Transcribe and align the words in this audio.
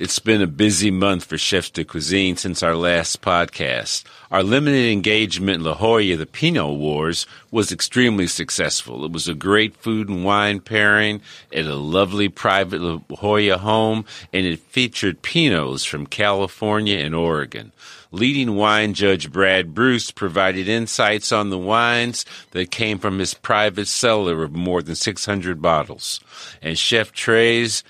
It's 0.00 0.18
been 0.18 0.40
a 0.40 0.46
busy 0.46 0.90
month 0.90 1.26
for 1.26 1.36
Chefs 1.36 1.68
de 1.68 1.84
Cuisine 1.84 2.34
since 2.38 2.62
our 2.62 2.74
last 2.74 3.20
podcast. 3.20 4.04
Our 4.30 4.42
limited 4.42 4.90
engagement 4.90 5.58
in 5.58 5.64
La 5.64 5.74
Jolla, 5.74 6.16
the 6.16 6.24
Pinot 6.24 6.78
Wars, 6.78 7.26
was 7.50 7.70
extremely 7.70 8.26
successful. 8.26 9.04
It 9.04 9.12
was 9.12 9.28
a 9.28 9.34
great 9.34 9.76
food 9.76 10.08
and 10.08 10.24
wine 10.24 10.60
pairing 10.60 11.20
at 11.52 11.66
a 11.66 11.74
lovely 11.74 12.30
private 12.30 12.80
La 12.80 13.02
Jolla 13.14 13.58
home, 13.58 14.06
and 14.32 14.46
it 14.46 14.60
featured 14.60 15.20
Pinots 15.20 15.86
from 15.86 16.06
California 16.06 16.96
and 16.96 17.14
Oregon. 17.14 17.70
Leading 18.10 18.56
wine 18.56 18.94
judge 18.94 19.30
Brad 19.30 19.74
Bruce 19.74 20.10
provided 20.10 20.66
insights 20.66 21.30
on 21.30 21.50
the 21.50 21.58
wines 21.58 22.24
that 22.52 22.70
came 22.70 22.98
from 22.98 23.18
his 23.18 23.34
private 23.34 23.86
cellar 23.86 24.44
of 24.44 24.52
more 24.52 24.80
than 24.80 24.94
600 24.94 25.60
bottles. 25.60 26.20
And 26.62 26.78
Chef 26.78 27.12
Trey's 27.12 27.84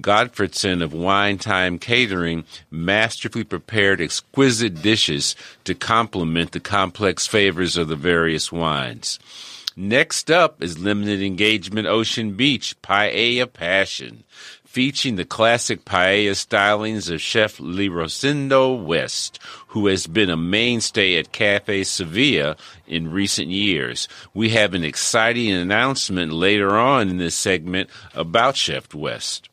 Godfredson 0.00 0.82
of 0.82 0.94
Wine 0.94 1.38
Time 1.38 1.78
Catering 1.78 2.44
masterfully 2.70 3.44
prepared 3.44 4.00
exquisite 4.00 4.80
dishes 4.80 5.36
to 5.64 5.74
complement 5.74 6.52
the 6.52 6.60
complex 6.60 7.26
flavors 7.26 7.76
of 7.76 7.88
the 7.88 7.96
various 7.96 8.50
wines. 8.50 9.18
Next 9.76 10.30
up 10.30 10.62
is 10.62 10.78
limited 10.78 11.22
engagement 11.22 11.86
Ocean 11.86 12.34
Beach 12.34 12.74
Paella 12.82 13.50
Passion, 13.50 14.24
featuring 14.64 15.16
the 15.16 15.24
classic 15.24 15.84
paella 15.84 16.32
stylings 16.32 17.10
of 17.10 17.20
Chef 17.20 17.58
Lerosendo 17.58 18.82
West, 18.82 19.38
who 19.68 19.86
has 19.86 20.06
been 20.06 20.30
a 20.30 20.36
mainstay 20.36 21.16
at 21.16 21.32
Cafe 21.32 21.84
Sevilla 21.84 22.56
in 22.86 23.10
recent 23.10 23.48
years. 23.48 24.08
We 24.32 24.50
have 24.50 24.72
an 24.72 24.84
exciting 24.84 25.52
announcement 25.52 26.32
later 26.32 26.76
on 26.76 27.10
in 27.10 27.18
this 27.18 27.34
segment 27.34 27.90
about 28.14 28.56
Chef 28.56 28.94
West. 28.94 29.50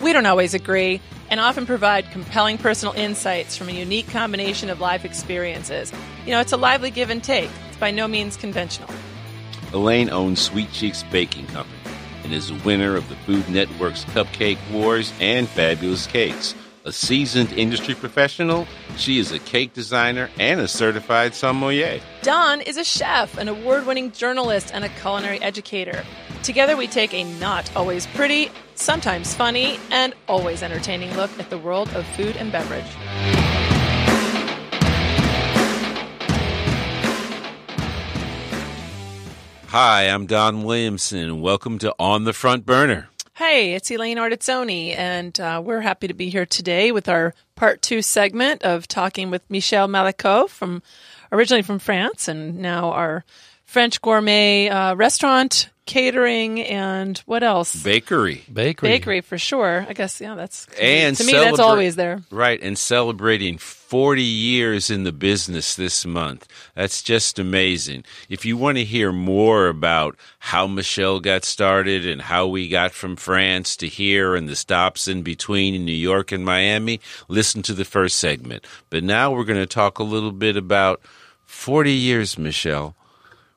We 0.00 0.12
don't 0.12 0.26
always 0.26 0.54
agree 0.54 1.00
and 1.28 1.38
often 1.38 1.64
provide 1.64 2.10
compelling 2.10 2.58
personal 2.58 2.94
insights 2.94 3.56
from 3.56 3.68
a 3.68 3.72
unique 3.72 4.08
combination 4.08 4.68
of 4.68 4.80
life 4.80 5.04
experiences. 5.04 5.92
You 6.24 6.32
know, 6.32 6.40
it's 6.40 6.52
a 6.52 6.56
lively 6.56 6.90
give 6.90 7.10
and 7.10 7.22
take. 7.22 7.50
It's 7.68 7.76
by 7.76 7.92
no 7.92 8.08
means 8.08 8.36
conventional. 8.36 8.90
Elaine 9.72 10.10
owns 10.10 10.40
Sweet 10.40 10.72
Cheeks 10.72 11.04
Baking 11.12 11.46
Company 11.46 11.79
and 12.24 12.32
is 12.32 12.50
a 12.50 12.54
winner 12.56 12.96
of 12.96 13.08
the 13.08 13.16
Food 13.16 13.48
Network's 13.48 14.04
Cupcake 14.06 14.58
Wars 14.70 15.12
and 15.20 15.48
Fabulous 15.48 16.06
Cakes. 16.06 16.54
A 16.86 16.92
seasoned 16.92 17.52
industry 17.52 17.94
professional, 17.94 18.66
she 18.96 19.18
is 19.18 19.32
a 19.32 19.38
cake 19.38 19.74
designer 19.74 20.30
and 20.38 20.60
a 20.60 20.66
certified 20.66 21.34
sommelier. 21.34 22.00
Don 22.22 22.62
is 22.62 22.78
a 22.78 22.84
chef, 22.84 23.36
an 23.36 23.48
award 23.48 23.86
winning 23.86 24.12
journalist, 24.12 24.70
and 24.72 24.82
a 24.82 24.88
culinary 24.88 25.40
educator. 25.42 26.04
Together, 26.42 26.78
we 26.78 26.86
take 26.86 27.12
a 27.12 27.24
not 27.38 27.70
always 27.76 28.06
pretty, 28.06 28.50
sometimes 28.76 29.34
funny, 29.34 29.78
and 29.90 30.14
always 30.26 30.62
entertaining 30.62 31.14
look 31.16 31.30
at 31.38 31.50
the 31.50 31.58
world 31.58 31.90
of 31.90 32.06
food 32.16 32.34
and 32.36 32.50
beverage. 32.50 33.69
Hi, 39.70 40.08
I'm 40.08 40.26
Don 40.26 40.64
Williamson. 40.64 41.40
Welcome 41.40 41.78
to 41.78 41.94
On 41.96 42.24
the 42.24 42.32
Front 42.32 42.66
Burner. 42.66 43.08
Hey, 43.36 43.74
it's 43.74 43.88
Elaine 43.88 44.16
Artizzoni, 44.16 44.98
and 44.98 45.38
uh, 45.38 45.62
we're 45.64 45.82
happy 45.82 46.08
to 46.08 46.12
be 46.12 46.28
here 46.28 46.44
today 46.44 46.90
with 46.90 47.08
our 47.08 47.34
part 47.54 47.80
two 47.80 48.02
segment 48.02 48.64
of 48.64 48.88
talking 48.88 49.30
with 49.30 49.48
Michel 49.48 49.86
Malécot 49.86 50.48
from 50.48 50.82
originally 51.30 51.62
from 51.62 51.78
France 51.78 52.26
and 52.26 52.58
now 52.58 52.90
our 52.90 53.24
French 53.64 54.02
gourmet 54.02 54.68
uh, 54.68 54.96
restaurant, 54.96 55.70
catering, 55.90 56.60
and 56.60 57.18
what 57.26 57.42
else? 57.42 57.82
Bakery. 57.82 58.44
Bakery. 58.50 58.88
Bakery 58.88 59.20
for 59.22 59.38
sure. 59.38 59.84
I 59.88 59.92
guess 59.92 60.20
yeah, 60.20 60.36
that's 60.36 60.66
And 60.80 61.16
to 61.16 61.24
me 61.24 61.32
that's 61.32 61.58
always 61.58 61.96
there. 61.96 62.22
Right, 62.30 62.62
and 62.62 62.78
celebrating 62.78 63.58
40 63.58 64.22
years 64.22 64.88
in 64.88 65.02
the 65.02 65.10
business 65.10 65.74
this 65.74 66.06
month. 66.06 66.46
That's 66.76 67.02
just 67.02 67.40
amazing. 67.40 68.04
If 68.28 68.44
you 68.44 68.56
want 68.56 68.78
to 68.78 68.84
hear 68.84 69.10
more 69.10 69.66
about 69.66 70.16
how 70.38 70.68
Michel 70.68 71.18
got 71.18 71.44
started 71.44 72.06
and 72.06 72.22
how 72.22 72.46
we 72.46 72.68
got 72.68 72.92
from 72.92 73.16
France 73.16 73.74
to 73.78 73.88
here 73.88 74.36
and 74.36 74.48
the 74.48 74.54
stops 74.54 75.08
in 75.08 75.22
between 75.22 75.74
in 75.74 75.84
New 75.84 75.92
York 75.92 76.30
and 76.30 76.44
Miami, 76.44 77.00
listen 77.26 77.62
to 77.62 77.74
the 77.74 77.84
first 77.84 78.16
segment. 78.18 78.64
But 78.90 79.02
now 79.02 79.32
we're 79.32 79.42
going 79.42 79.58
to 79.58 79.66
talk 79.66 79.98
a 79.98 80.04
little 80.04 80.30
bit 80.30 80.56
about 80.56 81.00
40 81.46 81.90
years, 81.90 82.38
Michel. 82.38 82.94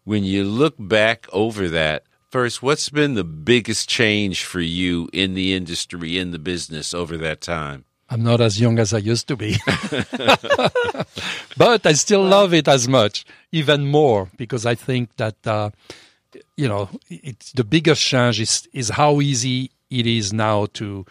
When 0.03 0.23
you 0.23 0.45
look 0.45 0.73
back 0.79 1.27
over 1.31 1.69
that, 1.69 2.05
first, 2.33 2.63
what's 2.63 2.89
been 2.89 3.13
the 3.13 3.23
biggest 3.23 3.87
change 3.87 4.43
for 4.43 4.59
you 4.59 5.07
in 5.13 5.35
the 5.35 5.53
industry, 5.53 6.17
in 6.17 6.31
the 6.31 6.39
business 6.39 6.91
over 6.91 7.15
that 7.15 7.41
time? 7.41 7.85
I'm 8.09 8.23
not 8.23 8.41
as 8.41 8.59
young 8.59 8.79
as 8.79 8.91
I 8.91 8.97
used 8.97 9.27
to 9.27 9.35
be. 9.35 9.57
but 11.57 11.85
I 11.85 11.93
still 11.93 12.23
love 12.23 12.51
it 12.51 12.67
as 12.67 12.87
much, 12.87 13.23
even 13.51 13.85
more, 13.85 14.31
because 14.35 14.65
I 14.65 14.73
think 14.73 15.15
that, 15.17 15.35
uh, 15.45 15.69
you 16.57 16.67
know, 16.67 16.89
it's 17.07 17.51
the 17.51 17.63
biggest 17.63 18.01
change 18.01 18.39
is, 18.41 18.67
is 18.73 18.89
how 18.89 19.21
easy 19.21 19.69
it 19.91 20.07
is 20.07 20.33
now 20.33 20.65
to, 20.73 21.05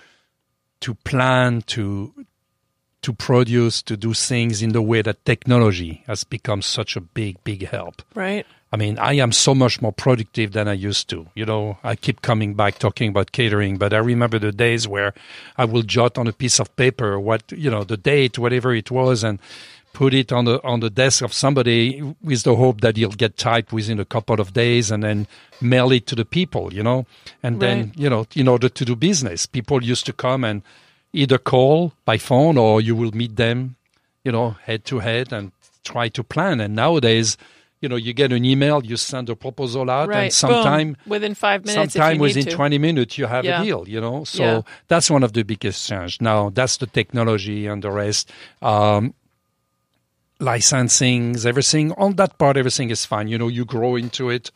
to 0.81 0.95
plan, 1.05 1.63
to, 1.69 2.13
to 3.03 3.13
produce, 3.13 3.81
to 3.83 3.97
do 3.97 4.13
things 4.13 4.61
in 4.61 4.73
the 4.73 4.83
way 4.83 5.03
that 5.03 5.25
technology 5.25 6.03
has 6.09 6.25
become 6.25 6.63
such 6.63 6.97
a 6.97 7.01
big, 7.01 7.37
big 7.45 7.69
help. 7.69 8.03
Right. 8.13 8.45
I 8.73 8.79
mean, 8.79 8.99
I 8.99 9.13
am 9.15 9.33
so 9.33 9.55
much 9.55 9.83
more 9.83 9.93
productive 9.93 10.53
than 10.53 10.67
I 10.67 10.73
used 10.73 11.09
to. 11.11 11.27
You 11.35 11.45
know, 11.45 11.79
I 11.85 11.95
keep 11.95 12.23
coming 12.23 12.55
back 12.55 12.79
talking 12.79 13.11
about 13.11 13.33
catering, 13.33 13.77
but 13.77 13.93
I 13.93 13.99
remember 13.99 14.39
the 14.39 14.51
days 14.51 14.89
where 14.89 15.13
I 15.59 15.67
will 15.67 15.83
jot 15.83 16.17
on 16.17 16.27
a 16.27 16.33
piece 16.33 16.59
of 16.59 16.75
paper 16.77 17.21
what, 17.21 17.53
you 17.53 17.71
know, 17.71 17.85
the 17.85 17.99
date, 17.99 18.39
whatever 18.39 18.75
it 18.75 18.91
was, 18.91 19.23
and 19.23 19.39
put 19.93 20.15
it 20.15 20.33
on 20.33 20.47
the 20.47 20.63
on 20.65 20.81
the 20.81 20.89
desk 20.89 21.21
of 21.23 21.35
somebody 21.35 22.01
with 22.23 22.45
the 22.45 22.57
hope 22.57 22.81
that 22.81 22.97
he'll 22.97 23.11
get 23.11 23.37
typed 23.37 23.75
within 23.75 24.01
a 24.01 24.07
couple 24.07 24.41
of 24.41 24.55
days 24.55 24.91
and 24.91 25.03
then 25.03 25.27
mail 25.61 25.93
it 25.93 26.07
to 26.07 26.15
the 26.15 26.25
people, 26.25 26.73
you 26.73 26.83
know. 26.83 27.05
And 27.43 27.61
then, 27.61 27.93
you 27.95 28.09
know, 28.09 28.27
in 28.35 28.49
order 28.49 28.71
to 28.71 28.85
do 28.87 28.97
business, 28.97 29.45
people 29.45 29.85
used 29.85 30.07
to 30.07 30.15
come 30.15 30.45
and 30.45 30.63
either 31.13 31.37
call 31.37 31.93
by 32.07 32.17
phone 32.17 32.57
or 32.57 32.81
you 32.81 32.97
will 32.97 33.13
meet 33.13 33.37
them, 33.37 33.77
you 34.25 34.33
know, 34.33 34.57
head 34.65 34.87
to 34.87 35.01
head 35.01 35.31
and 35.31 35.53
try 35.85 36.09
to 36.09 36.25
plan. 36.25 36.59
And 36.61 36.75
nowadays, 36.75 37.37
you 37.83 37.89
know, 37.89 37.97
you 37.97 38.13
get 38.15 38.33
an 38.33 38.45
email, 38.45 38.83
you 38.85 38.97
send 38.97 39.29
a 39.29 39.37
proposal 39.37 39.91
out, 39.91 40.09
Right. 40.09 40.23
and 40.25 40.33
sometime, 40.33 40.93
Boom. 40.93 41.11
within 41.15 41.35
five 41.35 41.67
minutes. 41.67 41.93
sometime 41.95 42.13
if 42.13 42.17
you 42.17 42.23
within 42.23 42.45
need 42.45 42.51
to. 42.51 42.57
20 42.57 42.79
minutes, 42.79 43.19
you 43.19 43.27
have 43.27 43.45
Yeah. 43.45 43.61
a 43.61 43.65
deal, 43.65 43.85
you 43.89 44.01
know? 44.01 44.23
So 44.25 44.43
Yeah. 44.43 44.61
that's 44.89 45.11
one 45.11 45.23
of 45.25 45.33
the 45.35 45.43
biggest 45.43 45.87
change. 45.89 46.21
Now, 46.21 46.51
that's 46.51 46.77
the 46.79 46.87
technology 46.87 47.67
and 47.67 47.83
the 47.83 47.91
rest. 47.91 48.31
Um, 48.63 49.15
licensings, 50.41 51.45
everything, 51.47 51.93
on 51.93 52.15
that 52.17 52.39
part, 52.39 52.57
everything 52.57 52.91
is 52.91 53.05
fine. 53.05 53.29
You 53.29 53.39
know, 53.39 53.49
you 53.49 53.65
grow 53.65 53.97
into 53.97 54.31
it. 54.31 54.51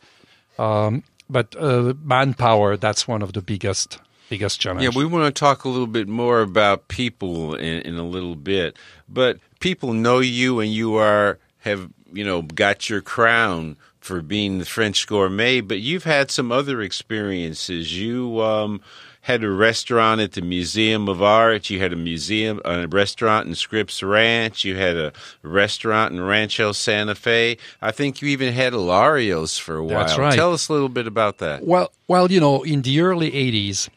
Um, 0.59 1.03
but 1.29 1.55
uh, 1.59 1.93
manpower, 2.03 2.77
that's 2.77 3.07
one 3.07 3.21
of 3.21 3.33
the 3.33 3.41
biggest, 3.41 3.99
biggest 4.29 4.59
challenges. 4.59 4.93
Yeah, 4.95 4.97
we 4.97 5.05
want 5.05 5.33
to 5.33 5.37
talk 5.37 5.65
a 5.65 5.69
little 5.69 5.87
bit 5.87 6.07
more 6.07 6.41
about 6.41 6.87
people 6.87 7.55
in, 7.55 7.81
in 7.81 7.95
a 7.97 8.03
little 8.05 8.35
bit, 8.35 8.75
but 9.09 9.37
people 9.59 9.93
know 9.93 10.19
you 10.19 10.59
and 10.59 10.71
you 10.73 10.95
are 10.95 11.39
have 11.59 11.89
you 12.11 12.23
know 12.23 12.41
got 12.41 12.89
your 12.89 13.01
crown 13.01 13.77
for 13.99 14.21
being 14.21 14.59
the 14.59 14.65
French 14.65 15.05
gourmet, 15.05 15.61
but 15.61 15.79
you've 15.79 16.05
had 16.05 16.31
some 16.31 16.51
other 16.51 16.81
experiences. 16.81 17.97
You 17.97 18.41
um, 18.41 18.81
had 19.21 19.43
a 19.43 19.49
restaurant 19.49 20.21
at 20.21 20.31
the 20.31 20.41
Museum 20.41 21.09
of 21.09 21.21
Art. 21.21 21.69
You 21.69 21.79
had 21.79 21.91
a 21.91 21.97
museum, 21.97 22.61
a 22.63 22.87
restaurant 22.87 23.47
in 23.47 23.55
Scripps 23.55 24.01
Ranch. 24.01 24.63
You 24.63 24.77
had 24.77 24.95
a 24.95 25.11
restaurant 25.43 26.13
in 26.13 26.21
Rancho 26.21 26.71
Santa 26.71 27.13
Fe. 27.13 27.57
I 27.81 27.91
think 27.91 28.21
you 28.21 28.29
even 28.29 28.53
had 28.53 28.73
Lario's 28.73 29.57
for 29.57 29.75
a 29.75 29.83
while. 29.83 29.99
That's 29.99 30.17
right. 30.17 30.33
Tell 30.33 30.53
us 30.53 30.69
a 30.69 30.73
little 30.73 30.89
bit 30.89 31.07
about 31.07 31.39
that. 31.39 31.65
Well, 31.65 31.91
well, 32.07 32.31
you 32.31 32.39
know, 32.39 32.63
in 32.63 32.83
the 32.83 33.01
early 33.01 33.31
'80s, 33.31 33.89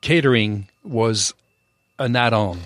catering 0.00 0.68
was 0.84 1.34
an 1.98 2.14
add-on, 2.14 2.60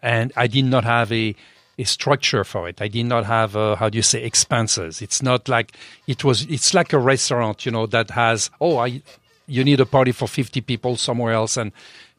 and 0.00 0.32
I 0.36 0.46
did 0.46 0.66
not 0.66 0.84
have 0.84 1.10
a 1.10 1.34
a 1.78 1.84
structure 1.84 2.44
for 2.44 2.68
it. 2.68 2.82
I 2.82 2.88
did 2.88 3.06
not 3.06 3.24
have 3.24 3.54
a, 3.54 3.76
how 3.76 3.88
do 3.88 3.96
you 3.96 4.02
say 4.02 4.22
expenses. 4.22 5.00
It's 5.00 5.22
not 5.22 5.48
like 5.48 5.72
it 6.06 6.24
was. 6.24 6.42
It's 6.42 6.74
like 6.74 6.92
a 6.92 6.98
restaurant, 6.98 7.64
you 7.64 7.72
know, 7.72 7.86
that 7.86 8.10
has 8.10 8.50
oh, 8.60 8.78
I 8.78 9.02
you 9.46 9.64
need 9.64 9.80
a 9.80 9.86
party 9.86 10.12
for 10.12 10.28
fifty 10.28 10.60
people 10.60 10.96
somewhere 10.96 11.32
else, 11.32 11.56
and 11.56 11.72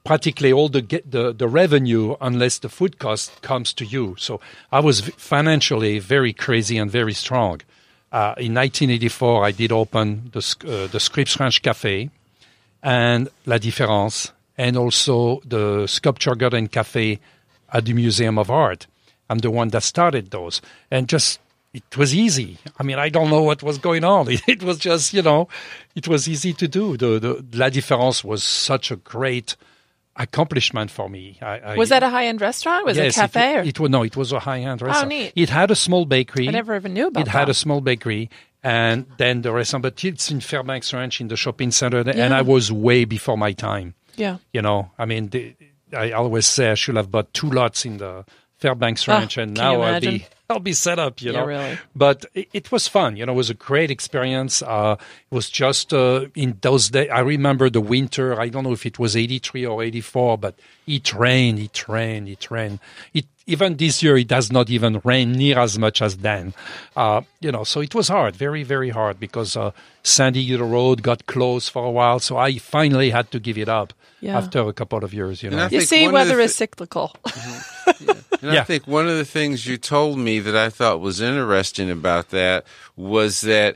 practically 0.03 0.53
all 0.53 0.69
the 0.69 0.81
the, 1.05 1.33
the 1.33 1.47
revenue, 1.47 2.15
unless 2.21 2.59
the 2.59 2.69
food 2.69 2.99
cost, 2.99 3.41
comes 3.41 3.73
to 3.73 3.85
you. 3.85 4.15
So 4.17 4.39
I 4.71 4.79
was 4.79 5.01
financially 5.01 5.99
very 5.99 6.33
crazy 6.33 6.77
and 6.77 6.89
very 6.89 7.13
strong. 7.13 7.61
Uh, 8.11 8.33
in 8.37 8.55
1984, 8.55 9.45
I 9.45 9.51
did 9.51 9.71
open 9.71 10.31
the 10.31 10.39
uh, 10.65 10.87
the 10.87 10.99
Scripps 10.99 11.39
Ranch 11.39 11.61
Cafe 11.61 12.09
and 12.81 13.29
La 13.45 13.57
Différence, 13.57 14.31
and 14.57 14.77
also 14.77 15.41
the 15.45 15.85
Sculpture 15.85 16.35
Garden 16.35 16.67
Cafe 16.67 17.19
at 17.71 17.85
the 17.85 17.93
Museum 17.93 18.39
of 18.39 18.49
Art. 18.49 18.87
I'm 19.29 19.39
the 19.39 19.51
one 19.51 19.69
that 19.69 19.83
started 19.83 20.31
those, 20.31 20.61
and 20.89 21.07
just 21.07 21.39
it 21.73 21.97
was 21.97 22.15
easy. 22.15 22.57
I 22.79 22.83
mean, 22.83 22.97
I 22.97 23.09
don't 23.09 23.29
know 23.29 23.43
what 23.43 23.61
was 23.61 23.77
going 23.77 24.03
on. 24.03 24.27
It, 24.47 24.63
was 24.63 24.79
just, 24.79 25.13
you 25.13 25.21
know, 25.21 25.47
it 25.95 26.07
was 26.07 26.27
easy 26.27 26.53
to 26.53 26.67
do. 26.67 26.97
The, 26.97 27.19
the 27.19 27.57
La 27.57 27.69
Différence 27.69 28.23
was 28.23 28.43
such 28.43 28.89
a 28.89 28.95
great 28.95 29.55
accomplishment 30.15 30.89
for 30.91 31.09
me. 31.09 31.37
I, 31.41 31.59
I, 31.59 31.75
Was 31.77 31.89
that 31.89 32.03
a 32.03 32.09
high 32.09 32.25
end 32.25 32.41
restaurant? 32.41 32.85
Was 32.85 32.97
yes, 32.97 33.15
it 33.15 33.17
a 33.17 33.21
cafe? 33.21 33.53
It, 33.53 33.57
or? 33.57 33.61
it 33.61 33.79
was 33.79 33.89
no, 33.89 34.03
it 34.03 34.17
was 34.17 34.31
a 34.31 34.39
high 34.39 34.61
end 34.61 34.81
oh, 34.81 34.87
restaurant. 34.87 35.05
Oh, 35.05 35.15
neat. 35.15 35.33
It 35.35 35.49
had 35.49 35.69
a 35.69 35.75
small 35.75 36.05
bakery. 36.05 36.47
I 36.47 36.51
never 36.51 36.75
even 36.75 36.93
knew 36.93 37.07
about 37.07 37.27
It 37.27 37.29
had 37.29 37.49
a 37.49 37.53
small 37.53 37.81
bakery, 37.81 38.29
and 38.63 39.05
then 39.17 39.43
the 39.43 39.51
restaurant. 39.51 39.83
But 39.83 40.03
it's 40.03 40.31
in 40.31 40.41
Fairbanks 40.41 40.93
Ranch 40.93 41.21
in 41.21 41.27
the 41.27 41.37
shopping 41.37 41.71
center, 41.71 41.99
and 41.99 42.33
I 42.33 42.41
was 42.41 42.71
way 42.71 43.05
before 43.05 43.37
my 43.37 43.53
time. 43.53 43.93
yeah. 44.15 44.37
You 44.51 44.61
know, 44.61 44.91
I 44.97 45.05
mean, 45.05 45.29
the, 45.29 45.55
I 45.95 46.11
always 46.11 46.47
say 46.47 46.71
I 46.71 46.75
should 46.75 46.97
have 46.97 47.11
bought 47.11 47.33
two 47.33 47.49
lots 47.49 47.85
in 47.85 47.97
the 47.97 48.25
Fairbanks 48.59 49.07
Ah, 49.07 49.17
Ranch, 49.17 49.37
and 49.37 49.53
now 49.55 49.81
I'll 49.81 49.99
be 50.01 50.25
I'll 50.49 50.59
be 50.59 50.73
set 50.73 50.97
up. 50.99 51.21
You 51.21 51.31
Yeah, 51.31 51.39
know, 51.41 51.45
really. 51.45 51.77
but 51.95 52.25
it, 52.33 52.49
it 52.53 52.71
was 52.71 52.87
fun. 52.87 53.15
You 53.17 53.25
know, 53.25 53.33
it 53.33 53.35
was 53.35 53.49
a 53.49 53.53
great 53.53 53.91
experience. 53.91 54.61
Uh, 54.61 54.95
it 54.99 55.33
was 55.35 55.49
just 55.49 55.93
uh, 55.93 56.25
in 56.35 56.57
those 56.61 56.89
days. 56.89 57.09
I 57.11 57.19
remember 57.19 57.69
the 57.69 57.81
winter. 57.81 58.39
I 58.39 58.49
don't 58.49 58.63
know 58.63 58.73
if 58.73 58.85
it 58.85 58.97
was 58.99 59.15
eighty 59.15 59.39
three 59.39 59.65
or 59.65 59.83
eighty 59.83 60.01
four, 60.01 60.37
but 60.37 60.55
it 60.87 61.13
rained, 61.13 61.59
it 61.59 61.87
rained, 61.87 62.27
it 62.29 62.49
rained. 62.51 62.79
It 63.13 63.25
even 63.45 63.77
this 63.77 64.03
year 64.03 64.15
it 64.17 64.27
does 64.27 64.51
not 64.51 64.69
even 64.69 65.01
rain 65.03 65.31
near 65.31 65.57
as 65.59 65.79
much 65.79 66.01
as 66.01 66.17
then. 66.17 66.53
Uh, 66.95 67.21
you 67.39 67.51
know, 67.51 67.63
so 67.63 67.79
it 67.81 67.95
was 67.95 68.07
hard, 68.09 68.35
very 68.35 68.63
very 68.63 68.89
hard 68.89 69.19
because 69.19 69.55
uh, 69.55 69.71
San 70.03 70.33
Dieguito 70.33 70.69
Road 70.69 71.01
got 71.03 71.25
closed 71.27 71.69
for 71.71 71.85
a 71.85 71.91
while. 71.91 72.19
So 72.19 72.37
I 72.37 72.57
finally 72.57 73.11
had 73.11 73.31
to 73.31 73.39
give 73.39 73.57
it 73.57 73.69
up 73.69 73.93
Yeah. 74.21 74.37
after 74.37 74.59
a 74.67 74.73
couple 74.73 75.03
of 75.03 75.13
years. 75.13 75.41
You 75.41 75.49
know. 75.51 75.67
You 75.71 75.81
see, 75.81 76.05
one 76.05 76.07
of 76.07 76.11
the 76.11 76.13
weather 76.13 76.37
thi- 76.37 76.43
is 76.43 76.55
cyclical. 76.55 77.15
And 78.41 78.51
I 78.51 78.63
think 78.63 78.87
one 78.87 79.07
of 79.07 79.17
the 79.17 79.25
things 79.25 79.65
you 79.65 79.77
told 79.77 80.17
me 80.17 80.39
that 80.39 80.55
I 80.55 80.69
thought 80.69 81.01
was 81.01 81.19
interesting 81.19 81.91
about 81.91 82.29
that 82.29 82.65
was 82.95 83.41
that 83.41 83.75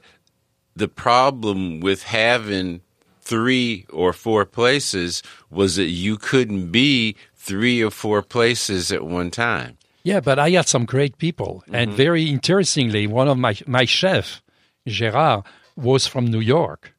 the 0.76 0.88
problem 0.88 1.80
with 1.80 2.04
having 2.04 2.82
three 3.22 3.86
or 3.90 4.14
four 4.14 4.46
places 4.46 5.24
was 5.50 5.76
that 5.76 5.90
you 5.90 6.18
couldn't 6.18 6.72
be 6.72 7.16
three 7.36 7.84
or 7.84 7.92
four 7.92 8.22
places 8.22 8.92
at 8.92 9.04
one 9.04 9.32
time. 9.32 9.78
Yeah, 10.04 10.20
but 10.20 10.40
I 10.40 10.50
had 10.52 10.68
some 10.68 10.86
great 10.86 11.18
people. 11.18 11.64
And 11.72 11.90
mm-hmm. 11.90 11.98
very 11.98 12.24
interestingly, 12.26 13.08
one 13.08 13.28
of 13.28 13.38
my, 13.38 13.56
my 13.66 13.86
chef, 13.86 14.42
Gérard, 14.88 15.46
was 15.76 16.08
from 16.08 16.26
New 16.26 16.42
York. 16.42 16.94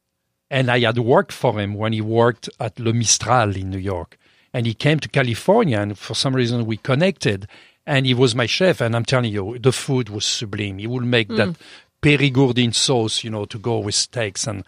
And 0.54 0.70
I 0.70 0.78
had 0.78 0.98
worked 0.98 1.32
for 1.32 1.58
him 1.58 1.74
when 1.74 1.92
he 1.92 2.00
worked 2.00 2.48
at 2.60 2.78
Le 2.78 2.92
Mistral 2.92 3.56
in 3.56 3.70
New 3.70 3.78
York. 3.94 4.16
And 4.52 4.66
he 4.66 4.72
came 4.72 5.00
to 5.00 5.08
California, 5.08 5.80
and 5.80 5.98
for 5.98 6.14
some 6.14 6.36
reason 6.36 6.64
we 6.64 6.76
connected. 6.76 7.48
And 7.84 8.06
he 8.06 8.14
was 8.14 8.36
my 8.36 8.46
chef. 8.46 8.80
And 8.80 8.94
I'm 8.94 9.04
telling 9.04 9.32
you, 9.32 9.58
the 9.58 9.72
food 9.72 10.10
was 10.10 10.24
sublime. 10.24 10.78
He 10.78 10.86
would 10.86 11.02
make 11.02 11.26
that 11.30 11.48
mm. 11.48 11.56
périgourdine 12.00 12.72
sauce, 12.72 13.24
you 13.24 13.30
know, 13.30 13.46
to 13.46 13.58
go 13.58 13.80
with 13.80 13.96
steaks 13.96 14.46
and, 14.46 14.62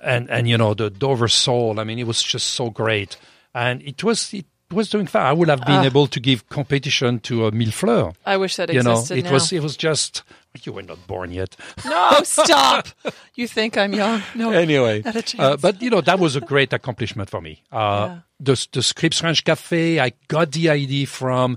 and, 0.00 0.30
and, 0.30 0.48
you 0.48 0.56
know, 0.56 0.74
the 0.74 0.90
Dover 0.90 1.26
sole. 1.26 1.80
I 1.80 1.82
mean, 1.82 1.98
it 1.98 2.06
was 2.06 2.22
just 2.22 2.52
so 2.52 2.70
great. 2.70 3.16
And 3.52 3.82
it 3.82 4.04
was, 4.04 4.32
it 4.32 4.46
was 4.72 4.88
doing 4.90 5.06
fine. 5.06 5.26
I 5.26 5.32
would 5.32 5.48
have 5.48 5.64
been 5.66 5.84
able 5.84 6.06
to 6.08 6.20
give 6.20 6.48
competition 6.48 7.20
to 7.20 7.46
a 7.46 7.50
Mille 7.52 7.70
Fleurs. 7.70 8.14
I 8.26 8.36
wish 8.36 8.56
that 8.56 8.72
You 8.72 8.82
know, 8.82 9.02
it 9.10 9.24
now. 9.24 9.32
was 9.32 9.52
it 9.52 9.62
was 9.62 9.76
just 9.76 10.22
you 10.64 10.72
were 10.72 10.82
not 10.82 11.06
born 11.06 11.30
yet. 11.32 11.56
no, 11.84 12.20
stop. 12.24 12.88
You 13.34 13.48
think 13.48 13.78
I'm 13.78 13.94
young? 13.94 14.22
No. 14.34 14.50
anyway, 14.50 15.02
uh, 15.38 15.56
but 15.56 15.80
you 15.80 15.88
know 15.90 16.02
that 16.02 16.18
was 16.18 16.36
a 16.36 16.40
great 16.40 16.72
accomplishment 16.72 17.30
for 17.30 17.40
me. 17.40 17.62
Uh, 17.72 18.18
The 18.40 18.66
the 18.72 18.82
Scripps 18.82 19.20
French 19.20 19.44
Cafe, 19.44 19.98
I 20.00 20.12
got 20.28 20.52
the 20.52 20.68
idea 20.70 21.06
from. 21.06 21.56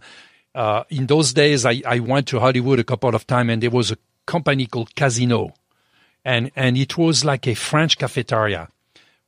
Uh, 0.53 0.83
in 0.89 1.05
those 1.07 1.33
days, 1.33 1.65
I, 1.65 1.81
I 1.85 1.99
went 1.99 2.27
to 2.29 2.39
Hollywood 2.39 2.79
a 2.79 2.83
couple 2.85 3.13
of 3.13 3.27
times, 3.27 3.51
and 3.51 3.61
there 3.61 3.69
was 3.71 3.91
a 3.91 3.97
company 4.25 4.65
called 4.67 4.95
Casino, 4.95 5.53
and 6.23 6.49
and 6.55 6.77
it 6.77 6.97
was 6.97 7.25
like 7.25 7.45
a 7.45 7.55
French 7.55 7.97
cafeteria 7.97 8.69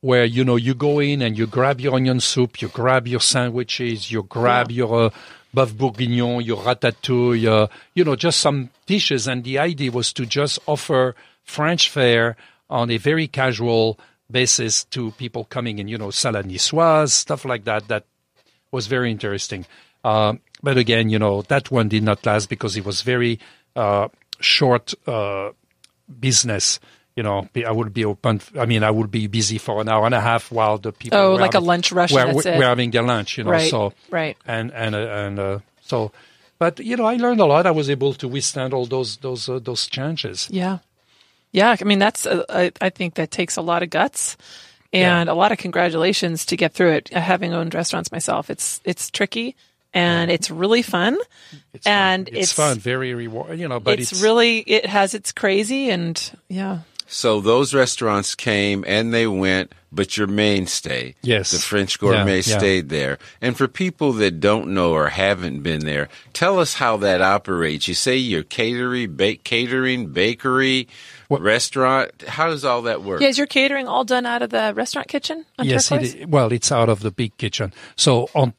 where 0.00 0.24
you 0.24 0.44
know 0.44 0.56
you 0.56 0.74
go 0.74 1.00
in 1.00 1.22
and 1.22 1.36
you 1.36 1.46
grab 1.46 1.80
your 1.80 1.94
onion 1.94 2.20
soup, 2.20 2.62
you 2.62 2.68
grab 2.68 3.06
your 3.06 3.20
sandwiches, 3.20 4.10
you 4.10 4.22
grab 4.22 4.70
your 4.70 5.06
uh, 5.06 5.10
boeuf 5.54 5.76
bourguignon, 5.76 6.42
your 6.42 6.58
ratatouille, 6.58 7.46
uh, 7.46 7.66
you 7.94 8.04
know, 8.04 8.16
just 8.16 8.40
some 8.40 8.70
dishes. 8.86 9.26
And 9.26 9.44
the 9.44 9.58
idea 9.58 9.90
was 9.90 10.12
to 10.14 10.26
just 10.26 10.58
offer 10.66 11.14
French 11.42 11.90
fare 11.90 12.36
on 12.70 12.90
a 12.90 12.98
very 12.98 13.26
casual 13.26 13.98
basis 14.30 14.84
to 14.84 15.10
people 15.12 15.44
coming 15.44 15.78
in, 15.78 15.88
you 15.88 15.98
know, 15.98 16.10
salad 16.10 16.46
niçoise, 16.46 17.10
stuff 17.10 17.44
like 17.44 17.64
that. 17.64 17.88
That 17.88 18.04
was 18.70 18.86
very 18.86 19.10
interesting. 19.10 19.66
Um, 20.04 20.40
but 20.62 20.76
again, 20.76 21.08
you 21.08 21.18
know, 21.18 21.42
that 21.42 21.70
one 21.70 21.88
did 21.88 22.02
not 22.02 22.24
last 22.26 22.48
because 22.48 22.76
it 22.76 22.84
was 22.84 23.02
very 23.02 23.40
uh, 23.74 24.08
short 24.40 24.94
uh, 25.06 25.50
business. 26.20 26.78
You 27.18 27.24
know, 27.24 27.38
I 27.66 27.72
would 27.78 27.92
be 27.92 28.04
open. 28.04 28.40
I 28.62 28.66
mean, 28.66 28.82
I 28.84 28.92
would 28.96 29.10
be 29.10 29.26
busy 29.26 29.58
for 29.58 29.80
an 29.80 29.88
hour 29.88 30.06
and 30.06 30.14
a 30.14 30.20
half 30.20 30.52
while 30.52 30.78
the 30.78 30.92
people. 30.92 31.18
Oh, 31.18 31.32
were 31.32 31.40
like 31.46 31.54
a 31.54 31.64
lunch 31.72 31.90
rush, 31.90 32.12
Were, 32.12 32.32
were 32.32 32.68
having 32.72 32.92
their 32.92 33.02
lunch. 33.02 33.38
You 33.38 33.44
know, 33.44 33.50
Right, 33.50 33.70
so 33.70 33.92
right. 34.10 34.36
and 34.46 34.70
and 34.72 34.94
uh, 34.94 35.24
and 35.24 35.38
uh, 35.38 35.58
so, 35.82 36.12
but 36.58 36.78
you 36.78 36.96
know, 36.96 37.06
I 37.06 37.16
learned 37.16 37.40
a 37.40 37.44
lot. 37.44 37.66
I 37.66 37.72
was 37.72 37.88
able 37.90 38.14
to 38.14 38.28
withstand 38.28 38.72
all 38.72 38.86
those 38.86 39.16
those 39.16 39.48
uh, 39.48 39.58
those 39.58 39.88
changes. 39.88 40.48
Yeah. 40.50 40.78
Yeah. 41.52 41.74
I 41.80 41.84
mean, 41.84 41.98
that's, 41.98 42.26
uh, 42.26 42.44
I, 42.48 42.72
I 42.80 42.90
think 42.90 43.14
that 43.14 43.30
takes 43.30 43.56
a 43.56 43.62
lot 43.62 43.82
of 43.82 43.90
guts 43.90 44.36
and 44.92 45.28
a 45.28 45.34
lot 45.34 45.50
of 45.50 45.58
congratulations 45.58 46.44
to 46.46 46.56
get 46.56 46.72
through 46.74 46.92
it. 46.92 47.10
Uh, 47.14 47.20
Having 47.20 47.54
owned 47.54 47.74
restaurants 47.74 48.12
myself, 48.12 48.50
it's, 48.50 48.80
it's 48.84 49.10
tricky 49.10 49.56
and 49.94 50.30
it's 50.30 50.50
really 50.50 50.82
fun. 50.82 51.16
It's 51.72 51.84
fun. 51.84 51.92
and 51.92 52.28
it's, 52.28 52.38
it's, 52.38 52.52
fun, 52.52 52.78
very 52.78 53.14
reward. 53.14 53.58
You 53.58 53.68
know, 53.68 53.80
but 53.80 53.98
it's, 53.98 54.12
it's, 54.12 54.22
really, 54.22 54.58
it 54.60 54.86
has 54.86 55.14
its 55.14 55.32
crazy 55.32 55.90
and 55.90 56.14
yeah. 56.48 56.80
So 57.10 57.40
those 57.40 57.72
restaurants 57.72 58.34
came 58.34 58.84
and 58.86 59.14
they 59.14 59.26
went, 59.26 59.72
but 59.90 60.18
your 60.18 60.26
mainstay, 60.26 61.14
Yes. 61.22 61.52
the 61.52 61.58
French 61.58 61.98
Gourmet, 61.98 62.40
Yeah, 62.40 62.42
yeah. 62.52 62.58
stayed 62.58 62.88
there. 62.90 63.18
And 63.40 63.56
for 63.56 63.66
people 63.66 64.12
that 64.14 64.40
don't 64.40 64.74
know 64.74 64.92
or 64.92 65.08
haven't 65.08 65.62
been 65.62 65.86
there, 65.86 66.10
tell 66.34 66.60
us 66.60 66.74
how 66.74 66.98
that 66.98 67.22
operates. 67.22 67.88
You 67.88 67.94
say 67.94 68.16
you're 68.18 68.42
catering, 68.42 69.16
ba- 69.16 69.36
catering, 69.36 70.08
bakery, 70.08 70.86
what? 71.28 71.40
restaurant. 71.40 72.10
How 72.28 72.48
does 72.48 72.66
all 72.66 72.82
that 72.82 73.02
work? 73.02 73.22
Yeah. 73.22 73.28
Is 73.28 73.38
your 73.38 73.46
catering 73.46 73.88
all 73.88 74.04
done 74.04 74.26
out 74.26 74.42
of 74.42 74.50
the 74.50 74.74
restaurant 74.76 75.08
kitchen 75.08 75.46
on 75.58 75.64
yes, 75.66 75.88
Turquoise? 75.88 76.14
it, 76.14 76.28
well, 76.28 76.52
it's 76.52 76.70
out 76.70 76.90
of 76.90 77.00
the 77.00 77.10
big 77.10 77.34
kitchen. 77.38 77.72
So 77.96 78.28
on 78.34 78.52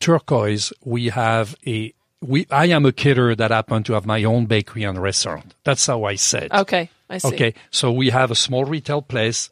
Turquoise, 0.00 0.72
we 0.84 1.10
have 1.10 1.54
a 1.66 1.92
we. 2.20 2.46
I 2.50 2.66
am 2.66 2.84
a 2.86 2.92
caterer 2.92 3.34
that 3.34 3.50
happen 3.50 3.82
to 3.84 3.92
have 3.94 4.06
my 4.06 4.24
own 4.24 4.46
bakery 4.46 4.82
and 4.84 5.00
restaurant. 5.00 5.54
That's 5.64 5.86
how 5.86 6.04
I 6.04 6.16
said. 6.16 6.52
Okay. 6.52 6.90
I 7.08 7.18
see. 7.18 7.28
Okay, 7.28 7.54
so 7.70 7.90
we 7.90 8.10
have 8.10 8.30
a 8.30 8.36
small 8.36 8.64
retail 8.64 9.02
place, 9.02 9.50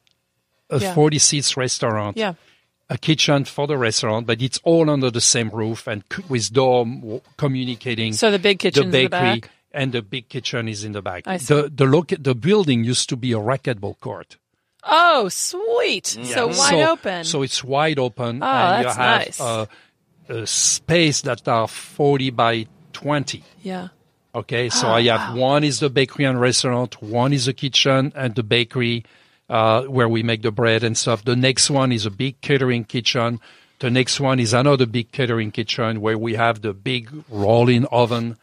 a 0.71 0.79
Yeah. 0.79 0.95
40 0.95 1.19
seats 1.19 1.57
restaurant, 1.57 2.17
Yeah. 2.17 2.35
a 2.89 2.97
kitchen 2.97 3.45
for 3.47 3.67
the 3.67 3.77
restaurant, 3.77 4.27
but 4.29 4.41
it's 4.41 4.61
all 4.63 4.89
under 4.89 5.11
the 5.11 5.21
same 5.21 5.51
roof 5.51 5.89
and 5.89 6.05
with 6.29 6.53
door 6.53 6.87
communicating. 7.37 8.13
So 8.13 8.31
the 8.31 8.39
big 8.39 8.59
kitchen's 8.61 8.85
in 8.85 8.91
the 8.93 9.03
the 9.05 9.09
bakery 9.09 9.41
back? 9.41 9.51
and 9.73 9.93
the 9.93 10.03
big 10.03 10.29
kitchen 10.29 10.69
is 10.69 10.85
in 10.85 10.93
the 10.93 11.03
back. 11.03 11.25
I 11.27 11.39
see. 11.39 11.53
The 11.55 11.69
the 11.75 11.85
loc- 11.87 12.15
the 12.23 12.35
building 12.35 12.85
used 12.85 13.09
to 13.09 13.17
be 13.17 13.33
a 13.33 13.39
racquetball 13.41 13.99
court. 14.01 14.37
Oh, 14.85 15.29
sweet. 15.29 16.07
So 16.07 16.47
wide 16.47 16.55
so, 16.55 16.91
open. 16.93 17.25
So 17.25 17.43
it's 17.43 17.63
wide 17.65 17.99
open, 17.99 18.43
Oh, 18.43 18.47
and 18.47 18.79
you 18.79 18.85
that's 18.85 18.97
have 18.97 19.21
nice. 19.27 19.41
uh, 19.41 19.67
a 20.29 20.47
space 20.47 21.23
that 21.23 21.47
are 21.49 21.69
40 21.69 22.31
by 22.31 22.67
20. 22.93 23.43
yeah. 23.63 23.89
Okay, 24.35 24.69
so 24.69 24.87
Oh, 24.89 24.93
I 24.93 25.03
have 25.05 25.35
one 25.37 25.65
is 25.65 25.81
the 25.81 25.89
bakery 25.89 26.25
and 26.27 26.39
restaurant, 26.41 27.03
one 27.03 27.33
is 27.33 27.47
the 27.47 27.55
kitchen 27.55 28.13
and 28.15 28.35
the 28.35 28.43
bakery 28.43 29.05
uh, 29.49 29.83
where 29.85 30.09
we 30.09 30.23
make 30.23 30.43
the 30.43 30.53
bread 30.53 30.85
and 30.85 30.97
stuff. 30.97 31.25
The 31.25 31.35
next 31.35 31.71
one 31.71 31.91
is 31.93 32.05
a 32.07 32.11
big 32.11 32.41
catering 32.43 32.85
kitchen. 32.85 33.41
The 33.81 33.91
next 33.91 34.21
one 34.21 34.39
is 34.39 34.53
another 34.53 34.85
big 34.87 35.13
catering 35.13 35.51
kitchen 35.51 36.01
where 36.03 36.19
we 36.19 36.35
have 36.35 36.61
the 36.61 36.75
big 36.75 37.11
rolling 37.31 37.87
oven. 37.87 38.37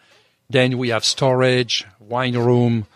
Then 0.50 0.78
we 0.80 0.90
have 0.90 1.06
storage, 1.06 1.86
wine 2.00 2.36
room, 2.38 2.88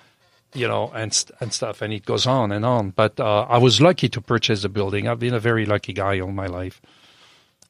you 0.53 0.67
know, 0.67 0.91
and 0.96 1.13
st- 1.13 1.38
and 1.39 1.53
stuff, 1.53 1.81
and 1.84 1.93
it 1.93 2.05
goes 2.05 2.25
on 2.25 2.51
and 2.51 2.65
on. 2.65 2.89
But 2.89 3.19
uh, 3.19 3.46
I 3.48 3.60
was 3.60 3.79
lucky 3.79 4.10
to 4.10 4.19
purchase 4.19 4.63
the 4.63 4.69
building. 4.69 5.08
I've 5.08 5.19
been 5.19 5.36
a 5.36 5.39
very 5.39 5.65
lucky 5.67 5.93
guy 5.93 6.19
all 6.19 6.31
my 6.31 6.48
life. 6.48 6.81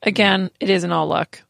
Again, 0.04 0.50
it 0.60 0.70
isn't 0.70 0.92
all 0.92 1.08
luck. 1.08 1.42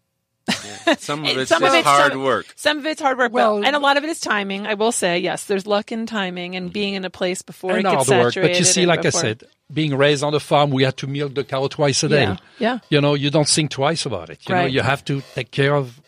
Some 0.98 1.24
of 1.26 1.38
it's 1.38 1.50
Some 1.50 1.64
of 1.64 1.74
it's 1.74 1.86
hard 1.88 2.14
some- 2.14 2.24
work. 2.24 2.48
Some 2.56 2.78
of 2.80 2.86
it's 2.88 3.02
hard 3.02 3.18
work, 3.18 3.32
Well- 3.32 3.56
well, 3.58 3.66
and 3.66 3.76
a 3.76 3.80
lot 3.80 3.98
of 3.98 4.04
it 4.04 4.10
is 4.10 4.20
timing. 4.20 4.66
I 4.66 4.74
will 4.74 4.92
say, 4.92 5.20
yes, 5.20 5.44
there's 5.46 5.68
luck 5.68 5.92
in 5.92 6.06
timing 6.08 6.56
and 6.56 6.74
being 6.74 6.96
in 6.96 7.06
a 7.06 7.10
place 7.12 7.42
before 7.44 7.72
and 7.78 7.80
it 7.82 7.84
gets 7.92 8.08
hard 8.10 8.10
work. 8.10 8.34
saturated. 8.34 8.54
But 8.54 8.60
you 8.60 8.66
see, 8.66 8.82
and 8.82 8.88
like 8.90 9.06
I 9.06 9.12
said, 9.12 9.44
being 9.72 9.96
raised 9.96 10.24
on 10.24 10.34
the 10.34 10.40
farm, 10.40 10.72
we 10.72 10.84
had 10.84 10.98
to 10.98 11.08
milk 11.08 11.36
the 11.36 11.44
cow 11.44 11.68
twice 11.68 12.02
a 12.04 12.08
day. 12.10 12.24
Yeah, 12.24 12.38
yeah. 12.58 12.80
You 12.90 13.02
know, 13.02 13.14
you 13.14 13.30
don't 13.30 13.48
think 13.48 13.70
twice 13.70 14.06
about 14.08 14.32
it. 14.32 14.40
You 14.50 14.56
know, 14.56 14.62
Right. 14.62 14.72
you 14.72 14.82
have 14.82 15.06
to 15.06 15.22
take 15.36 15.52
care 15.52 15.76
of 15.76 16.02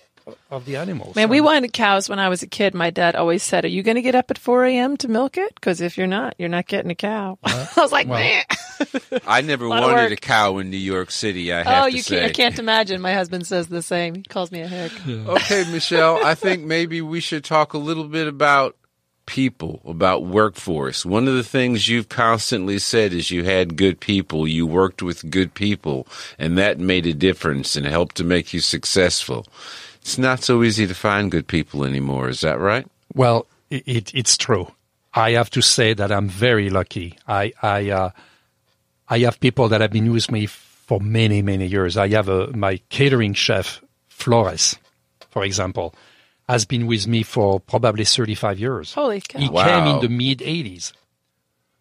of 0.50 0.66
the 0.66 0.75
animals. 0.75 1.16
man, 1.16 1.30
we 1.30 1.42
wanted 1.42 1.74
cows 1.74 2.10
when 2.10 2.20
I 2.20 2.30
was 2.30 2.44
a 2.44 2.48
kid. 2.48 2.74
My 2.74 2.90
dad 2.90 3.16
always 3.16 3.44
said, 3.44 3.66
"Are 3.66 3.70
you 3.70 3.84
going 3.84 3.96
to 3.96 4.01
get 4.01 4.16
up 4.16 4.32
at 4.32 4.38
4 4.38 4.66
a.m. 4.66 4.98
to 4.98 5.08
milk 5.08 5.38
it? 5.38 5.54
Because 5.56 5.82
if 5.82 5.98
you're 5.98 6.08
not, 6.08 6.36
you're 6.38 6.50
not 6.50 6.68
getting 6.68 6.92
a 6.92 6.96
cow." 6.96 7.38
I 7.44 7.68
was 7.78 7.92
like, 7.92 8.08
well, 8.08 8.20
"Meh." 8.20 8.44
I 9.28 9.42
never 9.42 9.68
Lot 9.70 9.84
wanted 9.84 10.12
a 10.12 10.16
cow 10.16 10.58
in 10.58 10.70
New 10.70 10.78
York 10.78 11.12
City. 11.12 11.54
I 11.54 11.63
have 11.63 11.84
"Oh, 11.84 11.90
to 11.90 11.96
you 11.96 12.01
say. 12.01 12.20
can't." 12.20 12.30
I 12.30 12.34
can't 12.34 12.60
imagine. 12.60 13.01
My 13.01 13.13
husband 13.13 13.48
says 13.48 13.68
the 13.68 13.82
same. 13.82 14.16
He 14.16 14.24
calls 14.24 14.51
me 14.51 14.62
a 14.62 14.68
hick. 14.68 14.92
Okay, 15.08 15.66
Michel, 15.72 16.20
I 16.24 16.36
think 16.36 16.63
maybe 16.63 17.01
we 17.01 17.20
should 17.20 17.44
talk 17.44 17.74
a 17.74 17.78
little 17.78 18.06
bit 18.06 18.28
about 18.28 18.75
people, 19.28 19.82
about 19.86 20.25
workforce. 20.25 21.06
One 21.06 21.28
of 21.28 21.36
the 21.36 21.44
things 21.44 21.88
you've 21.88 22.10
constantly 22.10 22.80
said 22.80 23.13
is 23.13 23.32
you 23.32 23.44
had 23.44 23.78
good 23.78 24.00
people, 24.00 24.48
you 24.48 24.66
worked 24.68 25.01
with 25.01 25.30
good 25.30 25.54
people, 25.54 26.08
and 26.38 26.58
that 26.58 26.80
made 26.80 27.06
a 27.06 27.13
difference 27.13 27.75
and 27.75 27.86
helped 27.86 28.18
to 28.18 28.24
make 28.24 28.54
you 28.54 28.60
successful. 28.60 29.46
It's 30.01 30.17
not 30.17 30.43
so 30.43 30.63
easy 30.63 30.88
to 30.88 30.96
find 30.96 31.31
good 31.31 31.48
people 31.48 31.84
anymore, 31.86 32.29
is 32.29 32.41
that 32.41 32.60
right? 32.60 32.86
Well, 33.13 33.46
it, 33.70 33.84
it, 33.86 34.12
it's 34.15 34.36
true. 34.38 34.67
I 35.13 35.31
have 35.31 35.50
to 35.51 35.62
say 35.62 35.93
that 35.93 36.12
I'm 36.12 36.27
very 36.29 36.70
lucky. 36.70 37.17
I 37.27 37.53
I 37.62 37.89
uh, 37.89 38.10
I 39.10 39.20
have 39.20 39.39
people 39.39 39.67
that 39.70 39.81
have 39.81 39.91
been 39.91 40.12
with 40.12 40.31
me 40.31 40.46
for 40.48 41.00
many 41.01 41.41
many 41.41 41.67
years. 41.67 41.98
I 41.98 42.08
have 42.10 42.29
a 42.29 42.48
my 42.55 42.79
catering 42.89 43.34
chef 43.34 43.81
Flores, 44.10 44.75
for 45.29 45.43
example, 45.43 45.93
has 46.48 46.65
been 46.65 46.88
with 46.88 47.08
me 47.08 47.24
for 47.24 47.60
probably 47.60 48.05
35 48.05 48.60
years. 48.60 48.93
Holy 48.93 49.22
cow! 49.22 49.39
He 49.39 49.50
Wow. 49.50 49.63
came 49.65 49.96
in 49.96 50.00
the 50.01 50.10
mid 50.10 50.39
80s. 50.39 50.93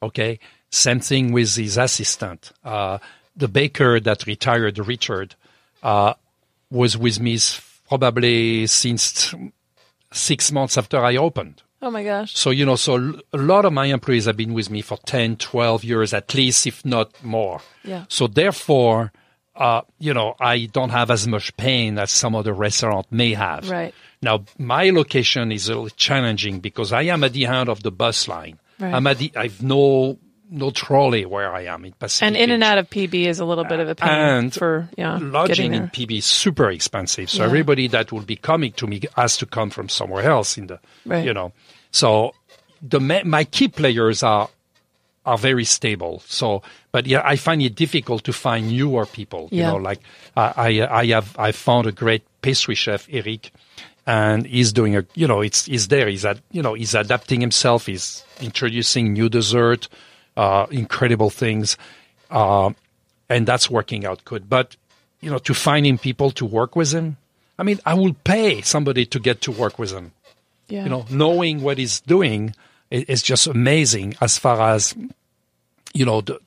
Okay. 0.03 0.39
Same 0.71 1.01
thing 1.01 1.33
with 1.33 1.55
his 1.57 1.77
assistant. 1.77 2.53
Uh, 2.65 2.99
the 3.37 3.49
baker 3.49 3.99
that 4.01 4.27
retired, 4.27 4.79
Richard, 4.79 5.35
uh, 5.83 6.15
was 6.71 6.97
with 6.97 7.19
me 7.21 7.35
s- 7.35 7.61
probably 7.91 8.69
since 8.69 9.35
six 10.13 10.53
months 10.53 10.79
after 10.79 10.99
I 11.05 11.17
opened. 11.17 11.63
Oh 11.83 11.91
my 11.91 12.05
gosh! 12.05 12.37
So, 12.37 12.51
you 12.51 12.65
know, 12.65 12.77
so 12.77 13.19
a 13.33 13.39
lot 13.39 13.65
of 13.65 13.73
my 13.73 13.87
employees 13.87 14.27
have 14.27 14.37
been 14.37 14.55
with 14.55 14.71
me 14.71 14.81
for 14.81 14.99
10, 14.99 15.37
12 15.37 15.83
years 15.83 16.15
at 16.15 16.33
least, 16.35 16.67
if 16.67 16.85
not 16.85 17.25
more. 17.25 17.61
Yeah. 17.83 18.05
So 18.09 18.27
therefore, 18.27 19.13
uh, 19.57 19.83
you 19.99 20.15
know, 20.15 20.37
I 20.39 20.67
don't 20.67 20.91
have 20.91 21.11
as 21.11 21.27
much 21.27 21.57
pain 21.57 21.99
as 21.99 22.11
some 22.11 22.37
other 22.37 22.53
restaurant 22.53 23.07
may 23.11 23.33
have. 23.33 23.69
Right. 23.69 23.95
Now, 24.23 24.45
my 24.59 24.91
location 24.91 25.51
is 25.51 25.69
a 25.69 25.75
little 25.75 25.89
challenging 25.89 26.61
because 26.61 26.93
I 26.93 27.03
am 27.03 27.25
at 27.25 27.33
the 27.33 27.47
end 27.47 27.69
of 27.69 27.83
the 27.83 27.91
bus 27.91 28.29
line. 28.29 28.61
Right. 28.79 28.95
I'm 28.95 29.07
at 29.07 29.19
the, 29.19 29.33
I've 29.35 29.63
no, 29.63 30.19
no 30.51 30.71
trolley 30.71 31.25
where 31.27 31.53
I 31.53 31.63
am 31.67 31.85
in 31.85 31.93
Pacific. 31.93 32.27
And 32.27 32.37
in 32.37 32.51
and 32.51 32.63
out 32.65 32.79
of 32.79 32.91
PB 32.91 33.15
is 33.27 33.39
a 33.39 33.45
little 33.45 33.65
bit 33.65 33.79
of 33.81 33.89
a 33.89 33.95
pain 33.95 34.09
And 34.11 34.53
for 34.55 34.89
yeah 34.99 35.19
lodging 35.21 35.75
in. 35.75 35.89
PB 35.89 36.19
is 36.19 36.25
super 36.27 36.71
expensive. 36.71 37.31
So 37.31 37.43
Yeah. 37.43 37.47
everybody 37.47 37.87
that 37.89 38.11
will 38.13 38.23
be 38.23 38.37
coming 38.37 38.73
to 38.73 38.87
me 38.87 39.01
has 39.17 39.37
to 39.39 39.47
come 39.47 39.71
from 39.71 39.89
somewhere 39.89 40.25
else 40.29 40.59
in 40.59 40.67
the, 40.67 40.79
Right. 41.07 41.25
you 41.25 41.33
know. 41.33 41.53
So 41.93 42.35
the 42.83 42.99
my 43.01 43.45
key 43.45 43.69
players 43.69 44.23
are 44.23 44.49
are 45.27 45.37
very 45.39 45.65
stable. 45.65 46.23
So, 46.27 46.63
but 46.93 47.07
yeah, 47.07 47.21
I 47.25 47.37
find 47.37 47.61
it 47.63 47.75
difficult 47.75 48.25
to 48.25 48.33
find 48.33 48.69
newer 48.71 49.07
people. 49.07 49.49
You 49.53 49.61
Yeah. 49.61 49.71
know, 49.71 49.77
like 49.77 50.01
I 50.37 50.53
I, 50.81 51.01
I 51.03 51.07
have 51.15 51.37
I 51.39 51.53
found 51.53 51.87
a 51.87 51.93
great 51.93 52.23
pastry 52.43 52.75
chef, 52.75 53.07
Eric, 53.13 53.53
and 54.07 54.47
he's 54.47 54.73
doing 54.73 54.97
a 54.97 55.05
you 55.15 55.29
know 55.29 55.43
it's 55.43 55.67
he's 55.67 55.89
there. 55.89 56.09
He's 56.09 56.25
at 56.25 56.39
you 56.51 56.63
know 56.63 56.75
he's 56.75 56.95
adapting 56.95 57.41
himself. 57.41 57.87
He's 57.87 58.25
introducing 58.41 59.13
new 59.13 59.29
dessert, 59.29 59.89
uh, 60.41 60.67
incredible 60.71 61.29
things, 61.29 61.77
uh, 62.31 62.73
and 63.29 63.47
that's 63.47 63.69
working 63.69 64.07
out 64.07 64.25
good. 64.25 64.49
But 64.49 64.77
you 65.21 65.31
know, 65.31 65.39
to 65.39 65.53
finding 65.53 65.99
people 65.99 66.31
to 66.33 66.47
work 66.47 66.77
with 66.77 66.93
him. 66.93 67.19
I 67.59 67.63
mean, 67.63 67.79
I 67.85 67.93
will 67.93 68.15
pay 68.25 68.63
somebody 68.63 69.05
to 69.05 69.21
get 69.21 69.43
to 69.43 69.53
work 69.53 69.79
with 69.79 69.93
him. 69.93 70.13
Yeah. 70.69 70.85
You 70.85 70.89
know, 70.89 71.05
knowing 71.11 71.61
what 71.61 71.77
he's 71.77 72.01
doing 72.01 72.55
is 72.91 73.23
just 73.23 73.47
amazing 73.47 74.15
as 74.23 74.39
far 74.39 74.75
as, 74.75 74.95
you 75.93 76.07
know, 76.07 76.23
the, 76.23 76.41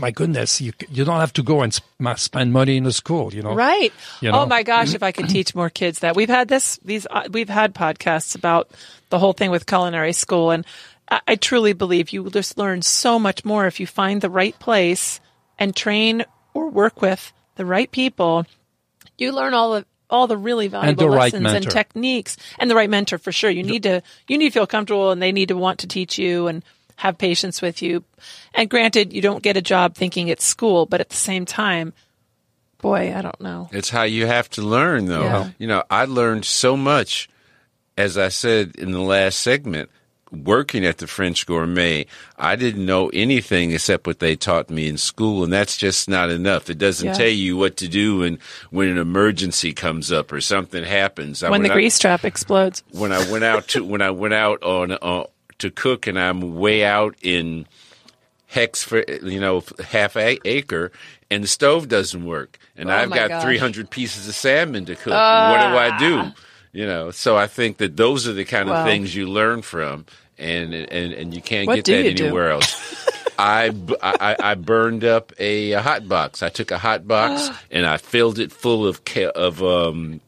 my 0.00 0.10
goodness, 0.10 0.60
you, 0.60 0.72
you 0.90 1.04
don't 1.04 1.20
have 1.20 1.32
to 1.34 1.44
go 1.44 1.62
and 1.62 1.72
sp- 1.76 2.16
spend 2.16 2.52
money 2.52 2.76
in 2.78 2.86
a 2.86 2.90
school, 2.90 3.32
you 3.32 3.42
know. 3.42 3.54
Right. 3.54 3.92
You 4.20 4.32
know? 4.32 4.40
Oh 4.40 4.46
my 4.46 4.64
gosh, 4.64 4.94
if 4.94 5.04
I 5.04 5.12
could 5.12 5.28
teach 5.28 5.54
more 5.54 5.70
kids 5.70 6.00
that. 6.00 6.16
We've 6.16 6.28
had 6.28 6.48
this 6.48 6.80
these 6.84 7.06
uh, 7.08 7.28
we've 7.30 7.48
had 7.48 7.74
podcasts 7.74 8.34
about 8.34 8.70
the 9.10 9.18
whole 9.18 9.34
thing 9.34 9.52
with 9.52 9.66
culinary 9.66 10.14
school 10.14 10.50
and 10.50 10.64
I, 11.10 11.20
I 11.28 11.36
truly 11.36 11.72
believe 11.72 12.10
you 12.10 12.22
will 12.22 12.30
just 12.30 12.58
learn 12.58 12.82
so 12.82 13.18
much 13.18 13.44
more 13.44 13.66
if 13.66 13.80
you 13.80 13.86
find 13.86 14.20
the 14.20 14.30
right 14.30 14.58
place 14.58 15.20
and 15.58 15.74
train 15.74 16.24
or 16.54 16.68
work 16.68 17.02
with 17.02 17.32
the 17.56 17.66
right 17.66 17.90
people. 17.90 18.46
You 19.18 19.32
learn 19.32 19.54
all 19.54 19.74
of 19.74 19.86
all 20.08 20.26
the 20.26 20.36
really 20.36 20.66
valuable 20.66 21.04
the 21.04 21.10
right 21.10 21.32
lessons 21.32 21.52
and 21.52 21.70
techniques 21.70 22.36
and 22.58 22.68
the 22.68 22.74
right 22.74 22.90
mentor 22.90 23.18
for 23.18 23.30
sure. 23.30 23.50
You 23.50 23.62
need 23.62 23.84
to 23.84 24.02
you 24.26 24.38
need 24.38 24.48
to 24.48 24.54
feel 24.54 24.66
comfortable 24.66 25.10
and 25.10 25.22
they 25.22 25.32
need 25.32 25.48
to 25.48 25.56
want 25.56 25.80
to 25.80 25.86
teach 25.86 26.18
you 26.18 26.48
and 26.48 26.64
have 26.96 27.16
patience 27.16 27.62
with 27.62 27.80
you. 27.80 28.04
And 28.52 28.68
granted, 28.68 29.12
you 29.12 29.22
don't 29.22 29.42
get 29.42 29.56
a 29.56 29.62
job 29.62 29.94
thinking 29.94 30.28
it's 30.28 30.44
school, 30.44 30.84
but 30.84 31.00
at 31.00 31.08
the 31.08 31.16
same 31.16 31.46
time, 31.46 31.94
boy, 32.80 33.14
I 33.14 33.22
don't 33.22 33.40
know. 33.40 33.70
It's 33.72 33.88
how 33.88 34.02
you 34.02 34.26
have 34.26 34.50
to 34.50 34.62
learn, 34.62 35.06
though. 35.06 35.22
Yeah. 35.22 35.50
You 35.58 35.66
know, 35.66 35.82
I 35.90 36.04
learned 36.04 36.44
so 36.44 36.76
much, 36.76 37.30
as 37.96 38.18
I 38.18 38.28
said 38.28 38.76
in 38.76 38.90
the 38.92 39.00
last 39.00 39.40
segment, 39.40 39.90
working 40.32 40.84
at 40.84 40.98
the 40.98 41.06
French 41.06 41.46
Gourmet. 41.46 42.06
I 42.38 42.56
didn't 42.56 42.86
know 42.86 43.08
anything 43.12 43.72
except 43.72 44.06
what 44.06 44.18
they 44.20 44.36
taught 44.36 44.70
me 44.70 44.88
in 44.88 44.96
school, 44.96 45.42
and 45.44 45.52
that's 45.52 45.76
just 45.76 46.08
not 46.08 46.30
enough. 46.30 46.70
It 46.70 46.78
doesn't 46.78 47.06
Yeah. 47.08 47.14
tell 47.14 47.28
you 47.28 47.56
what 47.56 47.76
to 47.78 47.88
do 47.88 48.18
when 48.18 48.38
when 48.70 48.88
an 48.88 48.98
emergency 48.98 49.72
comes 49.72 50.12
up 50.12 50.32
or 50.32 50.40
something 50.40 50.84
happens. 50.84 51.42
I 51.42 51.50
when 51.50 51.62
the 51.62 51.70
out- 51.70 51.74
grease 51.74 51.98
trap 51.98 52.24
explodes. 52.24 52.82
when 52.92 53.12
I 53.12 53.30
went 53.30 53.44
out 53.44 53.68
to 53.68 53.84
when 53.92 54.02
I 54.02 54.10
went 54.10 54.34
out 54.34 54.62
on 54.62 54.92
uh, 54.92 55.24
to 55.58 55.70
cook, 55.70 56.06
and 56.06 56.18
I'm 56.18 56.56
way 56.56 56.84
out 56.84 57.16
in 57.22 57.66
hex 58.46 58.82
for 58.82 59.04
you 59.22 59.40
know 59.40 59.62
half 59.90 60.16
a 60.16 60.38
acre, 60.44 60.90
and 61.30 61.44
the 61.44 61.48
stove 61.48 61.88
doesn't 61.88 62.24
work, 62.24 62.58
and 62.76 62.90
Oh 62.90 62.94
I've 62.94 63.10
got 63.10 63.28
gosh. 63.28 63.42
Ah. 63.42 63.44
300 63.44 63.90
pieces 63.90 64.28
of 64.28 64.34
salmon 64.34 64.84
to 64.86 64.94
cook. 64.96 65.12
what 65.12 65.60
do 65.70 65.76
I 65.76 65.96
do? 65.98 66.32
You 66.72 66.86
know, 66.86 67.10
so 67.10 67.36
I 67.36 67.46
think 67.48 67.78
that 67.78 67.96
those 67.96 68.28
are 68.28 68.32
the 68.32 68.44
kind 68.44 68.68
of 68.68 68.74
Wow. 68.76 68.84
things 68.84 69.14
you 69.14 69.26
learn 69.28 69.62
from, 69.62 70.06
and 70.38 70.72
and 70.74 71.12
and 71.12 71.34
you 71.34 71.42
can't 71.42 71.66
What 71.66 71.76
get 71.76 71.84
that 71.86 72.04
you 72.04 72.14
do? 72.14 72.24
anywhere 72.26 72.50
else. 72.52 73.06
I 73.38 74.54
burned 74.54 75.02
up 75.02 75.32
a, 75.38 75.72
a 75.72 75.80
hot 75.80 76.06
box. 76.06 76.42
I 76.42 76.48
took 76.50 76.70
a 76.70 76.78
hot 76.78 77.08
box 77.08 77.48
and 77.70 77.86
I 77.86 77.96
filled 77.96 78.38
it 78.38 78.52
full 78.52 78.86
of 78.86 79.04
ca- 79.04 79.30
of 79.34 79.62
um, 79.62 80.20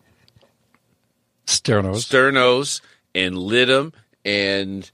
Sternos. 1.46 1.96
sternos 2.08 2.80
and 3.14 3.36
lit 3.38 3.68
them 3.68 3.92
and, 4.24 4.90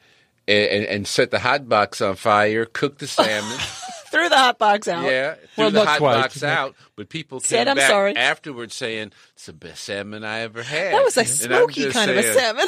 and 0.49 0.85
and 0.87 1.07
set 1.07 1.31
the 1.31 1.39
hot 1.39 1.69
box 1.69 2.01
on 2.01 2.17
fire. 2.17 2.65
Cooked 2.67 2.99
the 2.99 3.07
salmon. 3.07 3.59
Threw 4.11 4.29
the 4.29 4.37
hot 4.37 4.59
box 4.59 4.89
out. 4.89 5.05
yeah, 5.05 5.35
threw 5.35 5.65
Well, 5.65 5.71
the 5.71 5.79
not 5.81 5.89
hot 5.89 5.99
quite. 5.99 6.15
box 6.23 6.43
out. 6.43 6.75
But 6.97 7.09
people 7.09 7.41
Said, 7.41 7.65
came 7.67 7.69
"I'm 7.73 7.77
back 7.77 7.89
sorry." 7.91 8.17
afterwards 8.17 8.75
saying 8.75 9.13
it's 9.35 9.47
the 9.47 9.53
best 9.53 9.85
salmon 9.85 10.25
I 10.25 10.41
ever 10.41 10.63
had. 10.63 10.93
That 10.95 11.05
was 11.05 11.17
a 11.17 11.21
And 11.21 11.29
smoky 11.29 11.83
just 11.83 11.95
kind 11.97 12.11
of 12.11 12.17
a 12.17 12.23
saying, 12.23 12.35
salmon. 12.39 12.67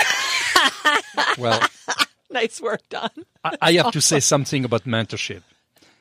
well, 1.39 1.61
nice 2.31 2.61
work 2.61 2.87
done. 2.89 3.11
I, 3.45 3.57
I 3.61 3.73
have 3.73 3.93
to 3.93 4.01
say 4.01 4.21
something 4.21 4.65
about 4.65 4.85
mentorship. 4.85 5.43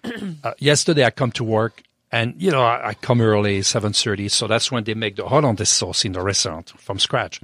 Uh, 0.44 0.54
yesterday, 0.60 1.04
I 1.04 1.10
come 1.12 1.32
to 1.34 1.44
work, 1.44 1.84
and 2.10 2.34
you 2.42 2.52
know, 2.52 2.62
I, 2.64 2.90
I 2.90 2.94
come 2.94 3.20
early, 3.22 3.62
seven 3.64 3.92
thirty, 3.92 4.30
so 4.30 4.48
that's 4.48 4.72
when 4.72 4.86
they 4.86 4.94
make 4.94 5.18
the 5.18 5.28
hollandaise 5.28 5.68
sauce 5.70 6.06
in 6.06 6.14
the 6.14 6.22
restaurant 6.22 6.70
from 6.80 7.00
scratch. 7.00 7.42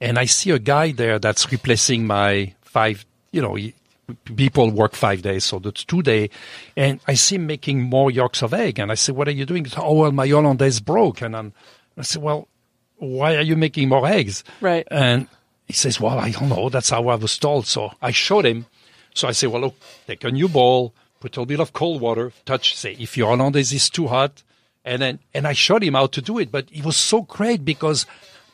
And 0.00 0.18
I 0.18 0.24
see 0.24 0.50
a 0.50 0.58
guy 0.58 0.90
there 0.90 1.20
that's 1.20 1.50
replacing 1.52 2.06
my 2.08 2.54
five. 2.62 3.06
You 3.30 3.42
know, 3.42 3.54
he- 3.54 3.74
people 4.12 4.70
work 4.70 4.94
five 4.94 5.22
days, 5.22 5.44
so 5.44 5.58
that's 5.58 5.84
two 5.84 6.02
day. 6.02 6.30
And 6.76 7.00
I 7.06 7.14
see 7.14 7.36
him 7.36 7.46
making 7.46 7.82
more 7.82 8.10
yolks 8.10 8.42
of 8.42 8.54
egg, 8.54 8.78
and 8.78 8.90
I 8.90 8.94
say, 8.94 9.12
"What 9.12 9.28
are 9.28 9.32
you 9.32 9.46
doing?" 9.46 9.66
Said, 9.66 9.80
oh 9.82 9.94
well, 9.94 10.12
my 10.12 10.28
hollandaise 10.28 10.80
broke, 10.80 11.22
and 11.22 11.36
I'm, 11.36 11.52
I 11.96 12.02
said, 12.02 12.22
"Well, 12.22 12.48
why 12.96 13.36
are 13.36 13.42
you 13.42 13.56
making 13.56 13.88
more 13.88 14.06
eggs?" 14.06 14.44
Right. 14.60 14.86
And 14.90 15.28
he 15.72 15.72
says, 15.72 15.98
Well, 15.98 16.18
I 16.18 16.30
don't 16.30 16.50
know. 16.50 16.68
That's 16.68 16.90
how 16.90 17.08
I 17.08 17.14
was 17.14 17.38
told. 17.38 17.66
So 17.66 17.92
I 18.02 18.10
showed 18.10 18.44
him. 18.44 18.66
So 19.14 19.26
I 19.28 19.32
say, 19.32 19.46
Well, 19.46 19.62
look, 19.62 19.76
take 20.06 20.22
a 20.24 20.30
new 20.30 20.48
bowl, 20.48 20.94
put 21.18 21.36
a 21.36 21.40
little 21.40 21.46
bit 21.46 21.60
of 21.60 21.72
cold 21.72 22.00
water, 22.00 22.32
touch, 22.44 22.76
say, 22.76 22.92
if 22.98 23.16
your 23.16 23.28
hollandaise 23.28 23.72
is 23.72 23.88
too 23.88 24.08
hot. 24.08 24.42
And 24.84 25.00
then, 25.00 25.18
and 25.32 25.46
I 25.46 25.54
showed 25.54 25.82
him 25.82 25.94
how 25.94 26.08
to 26.08 26.20
do 26.20 26.38
it. 26.38 26.50
But 26.50 26.66
it 26.72 26.84
was 26.84 26.96
so 26.96 27.22
great 27.22 27.64
because 27.64 28.04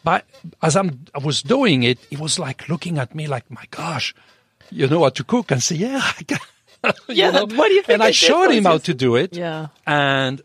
by, 0.04 0.22
as 0.62 0.76
I'm, 0.76 1.06
I 1.12 1.18
was 1.18 1.42
doing 1.42 1.82
it, 1.82 1.98
he 2.10 2.16
was 2.16 2.38
like 2.38 2.68
looking 2.68 2.98
at 2.98 3.14
me 3.14 3.26
like, 3.26 3.50
My 3.50 3.64
gosh, 3.70 4.14
you 4.70 4.86
know 4.86 5.02
how 5.02 5.10
to 5.10 5.24
cook? 5.24 5.50
And 5.50 5.62
say, 5.62 5.76
Yeah, 5.76 6.00
I 6.02 6.22
can. 6.24 6.38
Yeah, 7.08 7.30
know? 7.30 7.46
what 7.46 7.68
do 7.68 7.74
you 7.74 7.82
think 7.82 7.94
And 7.94 8.02
I 8.02 8.12
showed 8.12 8.50
him 8.52 8.64
how 8.64 8.78
to 8.78 8.94
do 8.94 9.16
it. 9.16 9.34
Yeah. 9.36 9.68
And, 9.86 10.40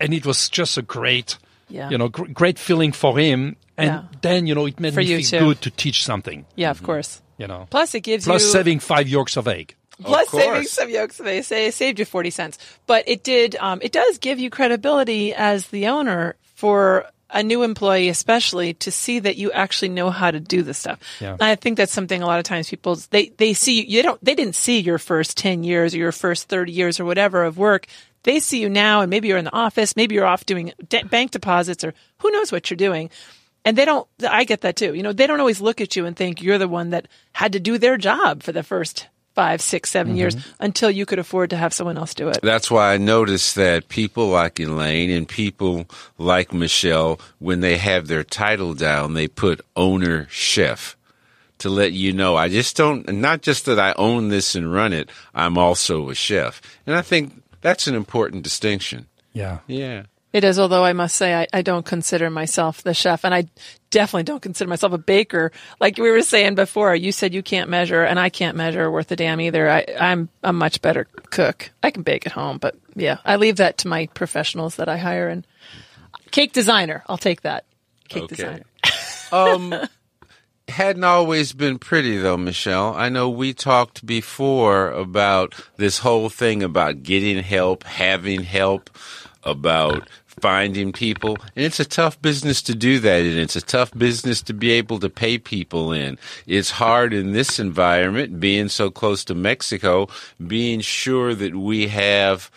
and 0.00 0.12
it 0.14 0.26
was 0.26 0.48
just 0.48 0.76
a 0.78 0.82
great, 0.82 1.38
Yeah. 1.68 1.90
you 1.90 1.98
know, 1.98 2.08
gr- 2.08 2.26
great 2.32 2.58
feeling 2.58 2.92
for 2.92 3.16
him. 3.18 3.56
And 3.78 3.86
Yeah. 3.88 4.02
then, 4.20 4.46
you 4.46 4.54
know, 4.54 4.66
it 4.66 4.80
made 4.80 4.94
For 4.94 5.00
me 5.00 5.06
you 5.06 5.18
feel 5.24 5.40
too. 5.40 5.46
good 5.46 5.60
to 5.62 5.70
teach 5.70 6.04
something, 6.04 6.44
Yeah, 6.56 6.70
of 6.70 6.82
course. 6.82 7.22
you 7.38 7.46
know. 7.46 7.66
Plus, 7.70 7.94
it 7.94 8.00
gives 8.00 8.24
Plus 8.24 8.42
you 8.42 8.50
saving 8.50 8.80
five 8.80 9.08
yolks 9.08 9.36
of 9.36 9.46
egg. 9.46 9.74
plus 10.02 10.28
saving 10.30 10.64
some 10.64 10.90
yolks. 10.90 11.18
They 11.18 11.40
say 11.42 11.66
it 11.68 11.74
saved 11.74 11.98
you 11.98 12.04
forty 12.04 12.30
cents, 12.30 12.58
but 12.86 13.04
it 13.06 13.22
did. 13.22 13.54
Um, 13.56 13.78
it 13.82 13.92
does 13.92 14.18
give 14.18 14.38
you 14.40 14.50
credibility 14.50 15.32
as 15.34 15.68
the 15.68 15.86
owner 15.88 16.34
for 16.56 17.06
a 17.32 17.42
new 17.42 17.62
employee, 17.62 18.08
especially 18.08 18.74
to 18.74 18.90
see 18.90 19.18
that 19.20 19.36
you 19.36 19.52
actually 19.52 19.90
know 19.90 20.10
how 20.10 20.30
to 20.30 20.40
do 20.40 20.62
this 20.62 20.78
stuff. 20.78 21.00
Yeah. 21.20 21.36
I 21.40 21.54
think 21.54 21.76
that's 21.76 21.92
something 21.92 22.22
a 22.22 22.26
lot 22.26 22.38
of 22.38 22.44
times 22.44 22.68
people 22.68 22.96
they 23.10 23.28
they 23.30 23.54
see 23.54 23.80
you. 23.80 23.84
You 23.86 24.02
don't. 24.02 24.24
They 24.24 24.34
didn't 24.34 24.54
see 24.54 24.80
your 24.80 24.98
first 24.98 25.36
ten 25.36 25.64
years 25.64 25.94
or 25.94 25.98
your 25.98 26.12
first 26.12 26.48
thirty 26.48 26.72
years 26.72 27.00
or 27.00 27.04
whatever 27.04 27.44
of 27.44 27.58
work. 27.58 27.86
They 28.22 28.40
see 28.40 28.60
you 28.60 28.68
now, 28.68 29.00
and 29.00 29.10
maybe 29.10 29.28
you're 29.28 29.38
in 29.38 29.46
the 29.46 29.54
office, 29.54 29.96
maybe 29.96 30.14
you're 30.14 30.26
off 30.26 30.44
doing 30.44 30.72
de- 30.88 31.04
bank 31.04 31.30
deposits, 31.30 31.84
or 31.84 31.94
who 32.18 32.30
knows 32.30 32.52
what 32.52 32.70
you're 32.70 32.76
doing. 32.76 33.10
And 33.64 33.76
they 33.76 33.84
don't, 33.84 34.06
I 34.26 34.44
get 34.44 34.62
that 34.62 34.76
too. 34.76 34.94
You 34.94 35.02
know, 35.02 35.12
they 35.12 35.26
don't 35.26 35.40
always 35.40 35.60
look 35.60 35.80
at 35.80 35.96
you 35.96 36.06
and 36.06 36.16
think 36.16 36.42
you're 36.42 36.58
the 36.58 36.68
one 36.68 36.90
that 36.90 37.08
had 37.32 37.52
to 37.52 37.60
do 37.60 37.78
their 37.78 37.96
job 37.96 38.42
for 38.42 38.52
the 38.52 38.62
first 38.62 39.08
five, 39.34 39.60
six, 39.60 39.90
seven 39.90 40.16
years 40.16 40.34
mm-hmm. 40.34 40.50
until 40.60 40.90
you 40.90 41.06
could 41.06 41.18
afford 41.18 41.50
to 41.50 41.56
have 41.56 41.72
someone 41.72 41.96
else 41.96 42.14
do 42.14 42.28
it. 42.28 42.40
That's 42.42 42.70
why 42.70 42.94
I 42.94 42.98
noticed 42.98 43.54
that 43.54 43.88
people 43.88 44.28
like 44.28 44.58
Elaine 44.58 45.10
and 45.10 45.28
people 45.28 45.86
like 46.18 46.52
Michel, 46.52 47.20
when 47.38 47.60
they 47.60 47.76
have 47.76 48.06
their 48.06 48.24
title 48.24 48.74
down, 48.74 49.14
they 49.14 49.28
put 49.28 49.60
owner 49.76 50.26
chef 50.30 50.96
to 51.58 51.68
let 51.68 51.92
you 51.92 52.12
know 52.12 52.36
I 52.36 52.48
just 52.48 52.76
don't, 52.76 53.08
not 53.12 53.42
just 53.42 53.66
that 53.66 53.78
I 53.78 53.94
own 53.96 54.28
this 54.28 54.54
and 54.54 54.72
run 54.72 54.92
it, 54.92 55.10
I'm 55.34 55.58
also 55.58 56.08
a 56.08 56.14
chef. 56.14 56.60
And 56.86 56.96
I 56.96 57.02
think 57.02 57.42
that's 57.60 57.86
an 57.86 57.94
important 57.94 58.42
distinction. 58.42 59.06
Yeah. 59.32 59.58
Yeah. 59.66 60.04
It 60.32 60.44
is, 60.44 60.58
although 60.58 60.84
I 60.84 60.92
must 60.92 61.16
say 61.16 61.34
I, 61.34 61.46
I 61.52 61.62
don't 61.62 61.84
consider 61.84 62.30
myself 62.30 62.82
the 62.82 62.94
chef 62.94 63.24
and 63.24 63.34
I 63.34 63.48
definitely 63.90 64.22
don't 64.24 64.42
consider 64.42 64.68
myself 64.68 64.92
a 64.92 64.98
baker. 64.98 65.52
Like 65.80 65.98
we 65.98 66.10
were 66.10 66.22
saying 66.22 66.54
before, 66.54 66.94
you 66.94 67.12
said 67.12 67.34
you 67.34 67.42
can't 67.42 67.68
measure 67.68 68.02
and 68.02 68.18
I 68.18 68.28
can't 68.30 68.56
measure 68.56 68.90
worth 68.90 69.10
a 69.12 69.16
damn 69.16 69.40
either. 69.40 69.68
I, 69.70 69.84
I'm 69.98 70.28
a 70.42 70.52
much 70.52 70.80
better 70.82 71.04
cook. 71.30 71.70
I 71.82 71.90
can 71.90 72.02
bake 72.02 72.26
at 72.26 72.32
home, 72.32 72.58
but 72.58 72.76
yeah, 72.94 73.18
I 73.24 73.36
leave 73.36 73.56
that 73.56 73.78
to 73.78 73.88
my 73.88 74.06
professionals 74.14 74.76
that 74.76 74.88
I 74.88 74.96
hire 74.96 75.28
and 75.28 75.46
cake 76.30 76.52
designer. 76.52 77.02
I'll 77.08 77.18
take 77.18 77.42
that. 77.42 77.64
Cake 78.08 78.24
Okay. 78.24 78.36
designer. 78.36 78.64
Um, 79.32 79.72
hadn't 80.68 81.04
always 81.04 81.52
been 81.52 81.78
pretty 81.78 82.16
though, 82.18 82.36
Michel. 82.36 82.94
I 82.96 83.08
know 83.10 83.28
we 83.30 83.54
talked 83.54 84.04
before 84.04 84.90
about 84.90 85.54
this 85.76 85.98
whole 85.98 86.28
thing 86.28 86.64
about 86.64 87.04
getting 87.04 87.40
help, 87.42 87.84
having 87.84 88.42
help, 88.42 88.90
about 89.44 90.08
finding 90.40 90.92
people. 90.92 91.36
And 91.56 91.64
it's 91.64 91.80
a 91.80 91.84
tough 91.84 92.20
business 92.22 92.62
to 92.62 92.74
do 92.74 92.98
that 93.00 93.22
and 93.22 93.38
it's 93.38 93.56
a 93.56 93.60
tough 93.60 93.92
business 93.96 94.42
to 94.42 94.52
be 94.52 94.70
able 94.72 94.98
to 95.00 95.10
pay 95.10 95.38
people 95.38 95.92
in. 95.92 96.18
It's 96.46 96.70
hard 96.70 97.12
in 97.12 97.32
this 97.32 97.58
environment, 97.58 98.40
being 98.40 98.68
so 98.68 98.90
close 98.90 99.24
to 99.26 99.34
Mexico, 99.34 100.08
being 100.46 100.80
sure 100.80 101.34
that 101.34 101.54
we 101.54 101.88
have 101.88 102.50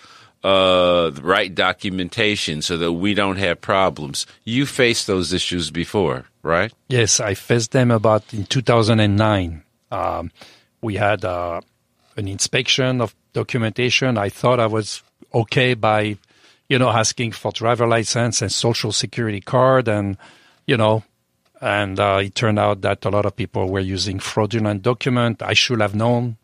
uh, 0.43 1.09
the 1.09 1.21
right 1.21 1.53
documentation 1.55 2.61
so 2.61 2.77
that 2.77 2.93
we 2.93 3.13
don't 3.13 3.37
have 3.37 3.61
problems. 3.61 4.25
You 4.43 4.65
faced 4.65 5.07
those 5.07 5.31
issues 5.31 5.71
before, 5.71 6.25
right? 6.41 6.71
Yes, 6.89 7.19
I 7.19 7.33
faced 7.33 7.71
them 7.71 7.91
about 7.91 8.33
in 8.33 8.45
2009. 8.45 9.63
Um, 9.91 10.31
we 10.81 10.95
had 10.95 11.23
uh, 11.23 11.61
an 12.17 12.27
inspection 12.27 12.99
of 12.99 13.15
documentation. 13.31 14.17
I 14.17 14.29
thought 14.29 14.59
I 14.59 14.67
was 14.67 15.01
okay 15.33 15.73
by, 15.73 16.17
you 16.69 16.79
know, 16.79 16.89
asking 16.89 17.31
for 17.31 17.51
driver 17.51 17.87
license 17.87 18.41
and 18.41 18.51
social 18.51 18.91
security 18.91 19.41
card, 19.41 19.87
and 19.87 20.17
you 20.65 20.77
know, 20.77 21.03
and 21.61 21.99
uh, 21.99 22.19
it 22.23 22.35
turned 22.35 22.59
out 22.59 22.81
that 22.81 23.05
a 23.05 23.09
lot 23.09 23.25
of 23.25 23.35
people 23.35 23.69
were 23.69 23.79
using 23.79 24.19
fraudulent 24.19 24.81
document. 24.81 25.41
I 25.41 25.53
should 25.53 25.81
have 25.81 25.95
known. 25.95 26.37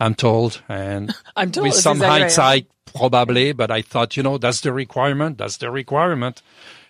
I'm 0.00 0.14
told, 0.14 0.62
and 0.68 1.14
I'm 1.36 1.50
told, 1.50 1.68
with 1.68 1.74
some 1.74 2.00
hindsight, 2.00 2.66
probably. 2.94 3.52
But 3.52 3.70
I 3.70 3.82
thought, 3.82 4.16
you 4.16 4.22
know, 4.22 4.38
that's 4.38 4.60
the 4.60 4.72
requirement. 4.72 5.38
That's 5.38 5.56
the 5.58 5.70
requirement. 5.70 6.42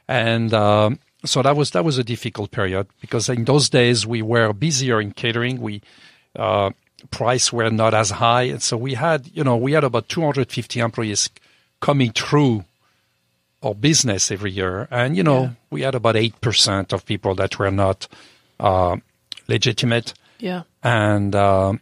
and 0.09 0.53
um, 0.53 0.99
so 1.25 1.43
that 1.43 1.57
was 1.57 1.71
that 1.71 1.85
was 1.85 1.99
a 1.99 2.05
difficult 2.05 2.51
period 2.51 2.87
because 3.01 3.29
in 3.29 3.45
those 3.45 3.69
days 3.69 4.07
we 4.07 4.23
were 4.23 4.53
busier 4.53 5.01
in 5.01 5.13
catering. 5.13 5.61
We 5.61 5.83
uh, 6.37 6.71
price 7.11 7.53
were 7.53 7.71
not 7.71 7.95
as 7.95 8.11
high, 8.11 8.43
and 8.43 8.63
so 8.63 8.77
we 8.77 8.95
had 8.95 9.31
you 9.33 9.45
know 9.45 9.57
we 9.57 9.73
had 9.73 9.85
about 9.85 10.09
250 10.09 10.81
employees 10.81 11.31
coming 11.87 12.13
through 12.13 12.65
our 13.63 13.75
business 13.75 14.31
every 14.31 14.53
year, 14.61 14.89
and 14.91 15.17
you 15.17 15.23
know 15.29 15.41
Yeah. 15.43 15.51
we 15.75 15.81
had 15.87 15.95
about 15.95 16.17
eight 16.17 16.37
percent 16.41 16.93
of 16.95 17.05
people 17.05 17.35
that 17.41 17.59
were 17.59 17.71
not 17.85 18.09
uh, 18.61 18.97
legitimate, 19.49 20.15
Yeah. 20.39 20.63
and 20.83 21.35
um, 21.35 21.81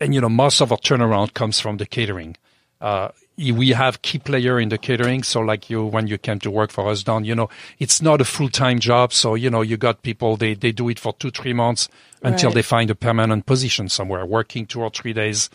and 0.00 0.14
you 0.14 0.20
know 0.20 0.28
most 0.44 0.60
of 0.62 0.70
our 0.72 0.78
turnaround 0.88 1.32
comes 1.34 1.60
from 1.60 1.76
the 1.78 1.86
catering. 1.86 2.36
Uh, 2.80 3.08
we 3.38 3.70
have 3.70 4.02
key 4.02 4.18
player 4.18 4.60
in 4.60 4.68
the 4.68 4.78
catering, 4.78 5.22
so 5.24 5.40
like 5.40 5.70
you 5.70 5.84
when 5.94 6.06
you 6.06 6.18
came 6.18 6.38
to 6.40 6.50
work 6.50 6.70
for 6.70 6.88
us, 6.90 7.02
Don, 7.04 7.24
you 7.24 7.34
know 7.34 7.48
it's 7.78 8.02
not 8.02 8.20
a 8.20 8.24
full 8.24 8.50
time 8.50 8.78
job, 8.78 9.12
so 9.12 9.34
you 9.36 9.50
know 9.50 9.62
you 9.62 9.76
got 9.76 10.02
people 10.02 10.36
they 10.36 10.54
they 10.54 10.72
do 10.72 10.88
it 10.90 10.98
for 10.98 11.12
two 11.18 11.30
three 11.30 11.54
months 11.54 11.88
until 12.22 12.50
Right. 12.50 12.54
they 12.56 12.62
find 12.62 12.90
a 12.90 12.94
permanent 12.94 13.46
position 13.46 13.88
somewhere, 13.88 14.24
working 14.26 14.66
two 14.66 14.82
or 14.82 14.90
three 14.90 15.12
days 15.14 15.48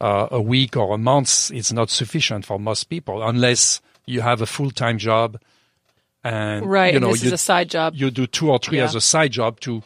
uh, 0.00 0.28
a 0.30 0.40
week 0.40 0.76
or 0.76 0.94
a 0.94 0.98
month 0.98 1.50
is 1.52 1.72
not 1.72 1.90
sufficient 1.90 2.44
for 2.44 2.58
most 2.58 2.84
people 2.84 3.22
unless 3.22 3.80
you 4.06 4.20
have 4.20 4.40
a 4.40 4.46
full 4.46 4.70
time 4.70 4.98
job. 4.98 5.38
And 6.24 6.66
Right. 6.66 6.94
you 6.94 7.00
know 7.00 7.12
this 7.12 7.22
you, 7.22 7.28
is 7.28 7.32
a 7.32 7.38
side 7.38 7.70
job. 7.70 7.94
you 7.96 8.10
do 8.10 8.26
two 8.26 8.50
or 8.50 8.58
three 8.58 8.78
Yeah. 8.78 8.84
as 8.84 8.94
a 8.94 9.00
side 9.00 9.32
job 9.32 9.60
to 9.60 9.82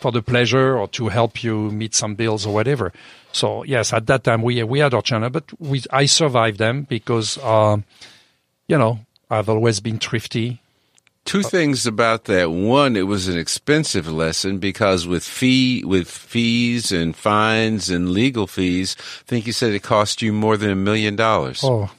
for 0.00 0.10
the 0.12 0.22
pleasure 0.22 0.78
or 0.78 0.88
to 0.88 1.08
help 1.08 1.42
you 1.44 1.70
meet 1.70 1.94
some 1.94 2.14
bills 2.14 2.46
or 2.46 2.54
whatever. 2.54 2.92
So 3.32 3.64
yes, 3.64 3.92
at 3.92 4.06
that 4.06 4.24
time 4.24 4.42
we 4.42 4.62
we 4.62 4.78
had 4.80 4.94
our 4.94 5.02
channel, 5.02 5.30
but 5.30 5.44
we 5.60 5.82
I 5.90 6.06
survived 6.06 6.58
them 6.58 6.86
because 6.88 7.38
um, 7.44 7.84
you 8.68 8.78
know 8.78 9.00
I've 9.30 9.48
always 9.48 9.80
been 9.80 9.98
thrifty. 9.98 10.60
Two 11.24 11.42
things 11.42 11.86
about 11.86 12.24
that. 12.24 12.50
One, 12.50 12.96
it 12.96 13.06
was 13.06 13.28
an 13.28 13.38
expensive 13.38 14.10
lesson 14.10 14.58
because 14.58 15.06
with 15.06 15.22
fee 15.22 15.84
with 15.84 16.10
fees 16.10 16.90
and 16.90 17.14
fines 17.14 17.88
and 17.90 18.10
legal 18.10 18.46
fees, 18.46 18.96
I 18.98 19.24
think 19.26 19.46
you 19.46 19.52
said 19.52 19.72
it 19.72 19.82
cost 19.82 20.22
you 20.22 20.32
more 20.32 20.56
than 20.56 20.70
a 20.70 20.76
million 20.76 21.16
dollars. 21.16 21.60
Oh, 21.62 21.90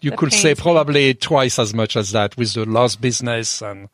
you 0.00 0.10
That 0.10 0.18
could 0.18 0.32
say 0.32 0.54
probably 0.54 1.14
twice 1.14 1.58
as 1.58 1.74
much 1.74 1.96
as 1.96 2.12
that 2.12 2.36
with 2.36 2.54
the 2.54 2.64
lost 2.64 3.00
business 3.00 3.60
and 3.60 3.88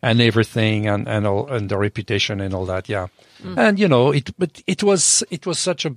and 0.00 0.20
everything 0.20 0.86
and 0.86 1.08
and 1.08 1.26
all 1.26 1.48
and 1.52 1.68
the 1.68 1.76
reputation 1.76 2.40
and 2.40 2.54
all 2.54 2.66
that. 2.66 2.88
Yeah, 2.88 3.08
and 3.56 3.78
you 3.78 3.88
know 3.88 4.12
it, 4.12 4.30
but 4.38 4.62
it 4.66 4.82
was 4.82 5.22
it 5.30 5.46
was 5.46 5.58
such 5.58 5.84
a. 5.84 5.96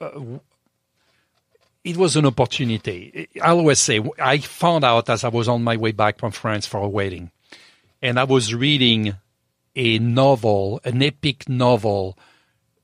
Uh, 0.00 0.38
it 1.84 1.96
was 1.96 2.16
an 2.16 2.26
opportunity. 2.26 3.28
I 3.42 3.50
always 3.50 3.78
say 3.78 4.00
I 4.18 4.38
found 4.38 4.84
out 4.84 5.08
as 5.08 5.24
I 5.24 5.28
was 5.28 5.48
on 5.48 5.64
my 5.64 5.76
way 5.76 5.92
back 5.92 6.18
from 6.18 6.32
France 6.32 6.66
for 6.66 6.78
a 6.78 6.88
wedding, 6.88 7.30
and 8.02 8.18
I 8.18 8.24
was 8.24 8.54
reading 8.54 9.14
a 9.76 9.98
novel, 9.98 10.80
an 10.84 11.02
epic 11.02 11.48
novel 11.48 12.18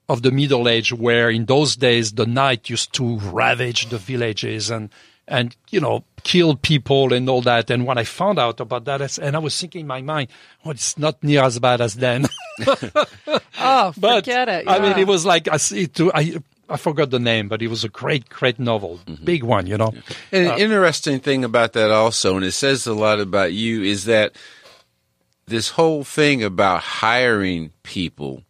of 0.08 0.22
the 0.22 0.30
Middle 0.30 0.68
Age, 0.68 0.92
where 0.92 1.30
in 1.30 1.46
those 1.46 1.76
days 1.76 2.12
the 2.12 2.26
knight 2.26 2.70
used 2.70 2.92
to 2.94 3.18
ravage 3.18 3.86
the 3.86 3.98
villages 3.98 4.70
and 4.70 4.90
and 5.26 5.56
you 5.70 5.80
know 5.80 6.04
kill 6.22 6.56
people 6.56 7.12
and 7.12 7.28
all 7.28 7.40
that. 7.42 7.70
And 7.70 7.86
when 7.86 7.98
I 7.98 8.04
found 8.04 8.38
out 8.38 8.60
about 8.60 8.84
that, 8.84 9.18
and 9.18 9.36
I 9.36 9.38
was 9.38 9.58
thinking 9.58 9.82
in 9.82 9.86
my 9.86 10.02
mind, 10.02 10.28
well, 10.64 10.72
it's 10.72 10.98
not 10.98 11.22
near 11.22 11.42
as 11.42 11.58
bad 11.58 11.80
as 11.80 11.94
then. 11.94 12.26
oh, 12.66 13.92
but 13.96 14.24
forget 14.24 14.48
it. 14.48 14.68
I 14.68 14.78
mean, 14.78 14.98
it 14.98 15.06
was 15.06 15.24
like 15.24 15.48
I 15.48 15.56
see 15.56 15.82
it. 15.84 16.00
I 16.14 16.36
I 16.68 16.76
forgot 16.76 17.10
the 17.10 17.18
name, 17.18 17.48
but 17.48 17.62
it 17.62 17.68
was 17.68 17.84
a 17.84 17.88
great, 17.88 18.28
great 18.28 18.58
novel, 18.58 19.00
big 19.22 19.42
one, 19.42 19.66
you 19.66 19.76
know. 19.76 19.92
And 20.32 20.48
Uh, 20.48 20.54
an 20.54 20.58
interesting 20.58 21.20
thing 21.20 21.44
about 21.44 21.72
that 21.74 21.90
also, 21.90 22.36
and 22.36 22.44
it 22.44 22.52
says 22.52 22.86
a 22.86 22.94
lot 22.94 23.20
about 23.20 23.52
you, 23.52 23.82
is 23.82 24.04
that 24.04 24.34
this 25.46 25.70
whole 25.70 26.04
thing 26.04 26.42
about 26.42 26.80
hiring 26.80 27.72
people 27.82 28.42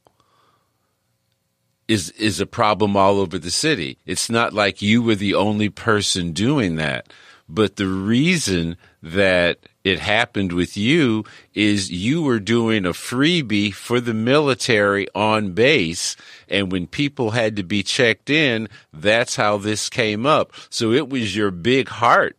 is 1.88 2.11
is 2.11 2.40
a 2.40 2.46
problem 2.46 2.96
all 2.96 3.18
over 3.18 3.38
the 3.38 3.50
city. 3.50 3.98
It's 4.07 4.31
not 4.31 4.53
like 4.53 4.81
you 4.81 5.03
were 5.03 5.16
the 5.16 5.35
only 5.35 5.68
person 5.68 6.33
doing 6.33 6.77
that. 6.77 7.12
But 7.48 7.77
the 7.77 7.88
reason 7.88 8.77
that 9.03 9.59
it 9.85 10.01
happened 10.01 10.53
with 10.53 10.77
you 10.77 11.25
is 11.55 11.90
you 11.90 12.23
were 12.23 12.40
doing 12.40 12.87
a 12.87 12.92
freebie 12.92 13.73
for 13.73 14.01
the 14.01 14.14
military 14.14 15.07
on 15.14 15.53
base. 15.53 16.16
And 16.49 16.73
when 16.73 16.87
people 16.87 17.33
had 17.33 17.57
to 17.57 17.62
be 17.62 17.83
checked 17.83 18.31
in, 18.31 18.68
that's 18.92 19.37
how 19.37 19.59
this 19.59 19.90
came 19.90 20.25
up. 20.25 20.53
So 20.70 20.92
it 20.92 21.11
was 21.11 21.37
your 21.37 21.51
big 21.51 21.88
heart 21.88 22.37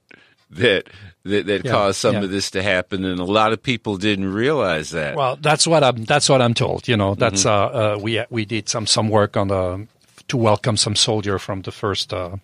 that 0.49 0.87
that, 1.23 1.45
that 1.47 1.65
Yeah, 1.65 1.71
caused 1.71 1.97
some 1.97 2.15
yeah. 2.15 2.23
of 2.23 2.31
this 2.31 2.51
to 2.51 2.61
happen. 2.63 3.03
And 3.05 3.19
a 3.19 3.23
lot 3.25 3.51
of 3.53 3.61
people 3.61 3.97
didn't 3.97 4.31
realize 4.33 4.91
that. 4.91 5.15
Well, 5.15 5.37
that's 5.39 5.65
what 5.67 5.83
I'm. 5.83 6.03
That's 6.05 6.29
what 6.29 6.41
I'm 6.41 6.53
told. 6.53 6.87
You 6.87 6.97
know, 6.97 7.15
that's 7.15 7.45
uh, 7.45 7.53
uh, 7.95 7.99
we 8.01 8.23
we 8.29 8.45
did 8.45 8.69
some 8.69 8.85
some 8.87 9.09
work 9.09 9.37
on 9.37 9.47
the 9.49 9.87
to 10.27 10.37
welcome 10.37 10.77
some 10.77 10.95
soldier 10.95 11.37
from 11.39 11.61
the 11.61 11.71
first 11.71 12.13
uh, 12.13 12.37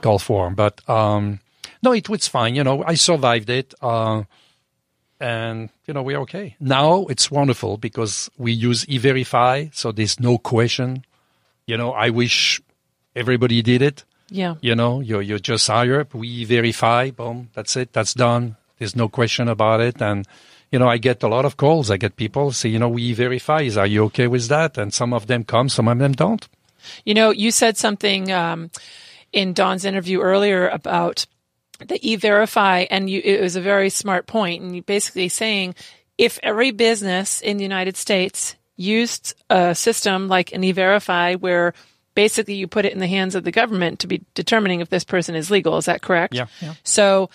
Gulf 0.00 0.28
War, 0.28 0.50
but 0.50 0.88
um, 0.88 1.40
no, 1.82 1.92
it 1.92 2.08
was 2.08 2.28
fine. 2.28 2.54
You 2.54 2.64
know, 2.64 2.84
I 2.86 2.94
survived 2.94 3.50
it, 3.50 3.74
uh, 3.82 4.22
and 5.20 5.68
you 5.86 5.94
know 5.94 6.02
we're 6.02 6.20
okay 6.20 6.56
now. 6.60 7.06
It's 7.06 7.30
wonderful 7.30 7.76
because 7.76 8.30
we 8.38 8.52
use 8.52 8.86
E-Verify, 8.88 9.68
so 9.72 9.92
there's 9.92 10.18
no 10.18 10.38
question. 10.38 11.04
You 11.66 11.76
know, 11.76 11.92
I 11.92 12.10
wish 12.10 12.60
everybody 13.14 13.62
did 13.62 13.82
it. 13.82 14.04
yeah. 14.30 14.54
You 14.60 14.74
know, 14.74 15.00
you're, 15.00 15.22
you're 15.22 15.38
just 15.38 15.66
hire, 15.68 16.06
E-Verify, 16.14 17.10
boom, 17.10 17.50
that's 17.54 17.76
it, 17.76 17.92
that's 17.92 18.14
done. 18.14 18.56
There's 18.78 18.96
no 18.96 19.08
question 19.08 19.48
about 19.48 19.80
it. 19.80 20.02
And 20.02 20.26
you 20.72 20.78
know, 20.78 20.88
I 20.88 20.96
get 20.98 21.22
a 21.22 21.28
lot 21.28 21.44
of 21.44 21.56
calls. 21.56 21.90
I 21.90 21.98
get 21.98 22.16
people 22.16 22.50
say, 22.50 22.70
you 22.70 22.78
know, 22.78 22.98
E-Verify. 22.98 23.62
Is 23.62 23.76
are 23.76 23.86
you 23.86 24.04
okay 24.04 24.26
with 24.26 24.48
that? 24.48 24.78
And 24.78 24.92
some 24.92 25.12
of 25.12 25.26
them 25.26 25.44
come, 25.44 25.68
some 25.68 25.86
of 25.86 25.98
them 25.98 26.12
don't. 26.12 26.48
You 27.04 27.14
know, 27.14 27.30
you 27.30 27.50
said 27.52 27.76
something 27.76 28.32
um, 28.32 28.70
in 29.32 29.52
don's 29.52 29.84
interview 29.84 30.20
earlier 30.20 30.68
about 30.68 31.26
the 31.88 31.98
e-verify, 32.02 32.86
and 32.90 33.08
you, 33.08 33.20
it 33.22 33.40
was 33.40 33.56
a 33.56 33.60
very 33.60 33.90
smart. 33.90 34.30
And 34.32 34.74
you 34.74 34.82
basically 34.82 35.28
saying 35.28 35.74
if 36.18 36.38
every 36.42 36.70
business 36.70 37.40
in 37.40 37.56
the 37.56 37.62
United 37.62 37.96
States 37.96 38.56
used 38.76 39.34
a 39.50 39.74
system 39.74 40.28
like 40.28 40.52
an 40.52 40.64
e-verify, 40.64 41.34
where 41.34 41.74
basically 42.14 42.54
you 42.54 42.66
put 42.66 42.84
it 42.84 42.92
in 42.92 42.98
the 42.98 43.06
hands 43.06 43.34
of 43.34 43.44
the 43.44 43.52
government 43.52 44.00
to 44.00 44.06
be 44.06 44.22
determining 44.34 44.80
if 44.80 44.90
this 44.90 45.04
person 45.04 45.34
is 45.34 45.50
legal, 45.50 45.76
is 45.76 45.86
that 45.86 46.02
correct? 46.02 46.34
Yeah, 46.34 46.46
yeah. 46.60 46.74
So 46.82 47.30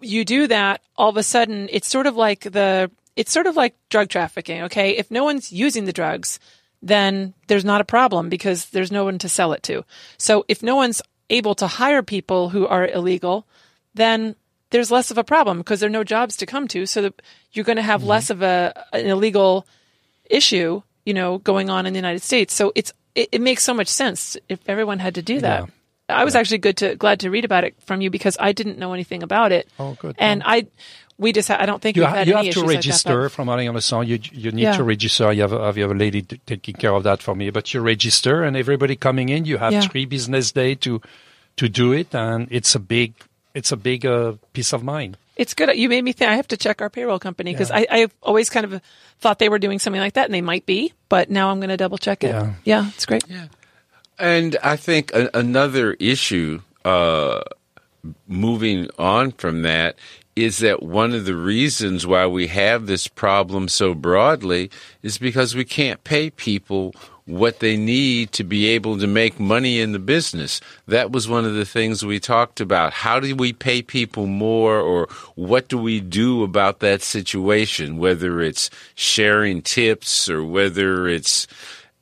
you 0.00 0.24
do 0.24 0.46
that, 0.46 0.80
all 0.96 1.08
of 1.08 1.16
a 1.16 1.22
sudden 1.22 1.68
it's 1.70 1.88
sort 1.88 2.06
of 2.06 2.16
like 2.16 2.40
the 2.40 2.90
it's 3.16 3.32
sort 3.32 3.48
of 3.48 3.56
like 3.56 3.74
drug 3.88 4.08
trafficking, 4.08 4.62
okay? 4.62 4.90
If 4.96 5.10
no 5.10 5.24
one's 5.24 5.52
using 5.52 5.86
the 5.86 5.92
drugs, 5.92 6.38
then 6.80 7.34
there's 7.48 7.64
not 7.64 7.80
a 7.80 7.84
problem 7.84 8.28
because 8.28 8.66
there's 8.66 8.92
no 8.92 9.04
one 9.04 9.18
to 9.18 9.28
sell 9.28 9.52
it 9.52 9.64
to. 9.64 9.84
So 10.18 10.44
if 10.46 10.62
no 10.62 10.76
one's 10.76 11.02
able 11.28 11.56
to 11.56 11.66
hire 11.66 12.02
people 12.02 12.50
who 12.50 12.66
are 12.66 12.86
illegal, 12.86 13.44
then 13.94 14.36
there's 14.70 14.90
less 14.90 15.10
of 15.10 15.18
a 15.18 15.24
problem 15.24 15.58
because 15.58 15.80
there 15.80 15.88
are 15.88 15.90
no 15.90 16.04
jobs 16.04 16.36
to 16.36 16.46
come 16.46 16.68
to. 16.68 16.86
So 16.86 17.10
you're 17.52 17.64
going 17.64 17.76
to 17.76 17.82
have 17.82 18.00
mm-hmm. 18.00 18.10
less 18.10 18.30
of 18.30 18.42
a 18.42 18.84
an 18.92 19.06
illegal 19.06 19.66
issue, 20.28 20.82
you 21.04 21.14
know, 21.14 21.38
going 21.38 21.70
on 21.70 21.86
in 21.86 21.92
the 21.92 21.98
United 21.98 22.22
States. 22.22 22.54
So 22.54 22.72
it's 22.74 22.92
it, 23.14 23.28
it 23.32 23.40
makes 23.40 23.64
so 23.64 23.74
much 23.74 23.88
sense 23.88 24.36
if 24.48 24.60
everyone 24.68 24.98
had 24.98 25.14
to 25.16 25.22
do 25.22 25.40
that. 25.40 25.60
Yeah. 25.64 25.66
I 26.10 26.24
was 26.24 26.34
actually 26.34 26.58
good 26.58 26.76
to 26.78 26.96
glad 26.96 27.20
to 27.20 27.30
read 27.30 27.44
about 27.44 27.64
it 27.64 27.74
from 27.82 28.00
you 28.00 28.10
because 28.10 28.36
I 28.40 28.52
didn't 28.52 28.78
know 28.78 28.94
anything 28.94 29.22
about 29.22 29.52
it. 29.52 29.68
Oh, 29.78 29.94
good. 30.00 30.16
And 30.18 30.42
I, 30.44 30.66
we 31.18 31.32
just 31.32 31.48
ha- 31.48 31.58
I 31.60 31.66
don't 31.66 31.82
think 31.82 31.98
You, 31.98 32.06
ha- 32.06 32.14
had 32.14 32.26
you 32.26 32.34
any 32.34 32.46
have 32.46 32.54
to 32.54 32.64
register 32.64 33.14
Like 33.14 33.22
that, 33.24 33.34
from 33.34 33.48
what 33.48 33.58
I 33.58 33.68
understand. 33.68 34.08
You 34.08 34.18
you 34.32 34.50
need 34.52 34.62
Yeah. 34.62 34.76
to 34.76 34.84
register. 34.84 35.32
You 35.32 35.42
have, 35.42 35.52
a, 35.52 35.72
you 35.76 35.82
have 35.82 35.90
a 35.90 35.98
lady 35.98 36.22
t- 36.22 36.40
taking 36.46 36.76
care 36.76 36.94
of 36.94 37.02
that 37.02 37.22
for 37.22 37.34
me. 37.34 37.50
But 37.50 37.74
you 37.74 37.82
register, 37.82 38.42
and 38.42 38.56
everybody 38.56 38.96
coming 38.96 39.28
in, 39.28 39.44
you 39.44 39.58
have 39.58 39.72
Yeah. 39.72 39.82
three 39.82 40.06
business 40.06 40.52
day 40.52 40.74
to 40.76 41.02
to 41.56 41.68
do 41.68 41.92
it, 41.92 42.14
and 42.14 42.48
it's 42.50 42.74
a 42.74 42.78
big 42.78 43.12
it's 43.54 43.72
a 43.72 43.76
big 43.76 44.04
uh, 44.06 44.34
peace 44.52 44.72
of 44.72 44.82
mind. 44.82 45.16
it's 45.36 45.54
good. 45.54 45.70
You 45.76 45.88
made 45.88 46.02
me 46.02 46.12
think 46.12 46.30
I 46.30 46.36
have 46.36 46.48
to 46.48 46.56
check 46.56 46.80
our 46.82 46.90
payroll 46.90 47.18
company 47.18 47.52
because 47.52 47.70
I 47.70 47.86
I've 47.90 48.14
always 48.22 48.50
kind 48.50 48.64
of 48.64 48.80
thought 49.20 49.38
they 49.38 49.48
were 49.48 49.58
doing 49.58 49.78
something 49.78 50.00
like 50.00 50.14
that, 50.14 50.26
and 50.26 50.34
they 50.34 50.40
might 50.40 50.66
be, 50.66 50.92
but 51.08 51.30
now 51.30 51.50
I'm 51.50 51.58
going 51.58 51.70
to 51.70 51.76
double 51.76 51.98
check 51.98 52.22
it. 52.24 52.28
Yeah. 52.28 52.54
yeah, 52.64 52.90
it's 52.94 53.06
great. 53.06 53.24
Yeah, 53.28 53.46
And 54.18 54.56
I 54.62 54.76
think 54.76 55.12
a- 55.12 55.30
another 55.34 55.94
issue, 55.94 56.60
uh, 56.84 57.42
moving 58.26 58.88
on 58.98 59.32
from 59.32 59.62
that, 59.62 59.96
is 60.36 60.58
that 60.58 60.82
one 60.82 61.12
of 61.14 61.24
the 61.24 61.34
reasons 61.34 62.06
why 62.06 62.26
we 62.26 62.46
have 62.46 62.86
this 62.86 63.08
problem 63.08 63.66
so 63.68 63.92
broadly 63.94 64.70
is 65.02 65.18
because 65.18 65.54
we 65.56 65.64
can't 65.64 66.04
pay 66.04 66.30
people 66.30 66.94
what 67.28 67.60
they 67.60 67.76
need 67.76 68.32
to 68.32 68.42
be 68.42 68.66
able 68.68 68.98
to 68.98 69.06
make 69.06 69.38
money 69.38 69.80
in 69.80 69.92
the 69.92 69.98
business. 69.98 70.60
That 70.86 71.12
was 71.12 71.28
one 71.28 71.44
of 71.44 71.54
the 71.54 71.66
things 71.66 72.04
we 72.04 72.18
talked 72.18 72.58
about. 72.60 72.92
How 72.92 73.20
do 73.20 73.36
we 73.36 73.52
pay 73.52 73.82
people 73.82 74.26
more 74.26 74.80
or 74.80 75.08
what 75.34 75.68
do 75.68 75.76
we 75.76 76.00
do 76.00 76.42
about 76.42 76.80
that 76.80 77.02
situation, 77.02 77.98
whether 77.98 78.40
it's 78.40 78.70
sharing 78.94 79.60
tips 79.60 80.30
or 80.30 80.42
whether 80.42 81.06
it's 81.06 81.46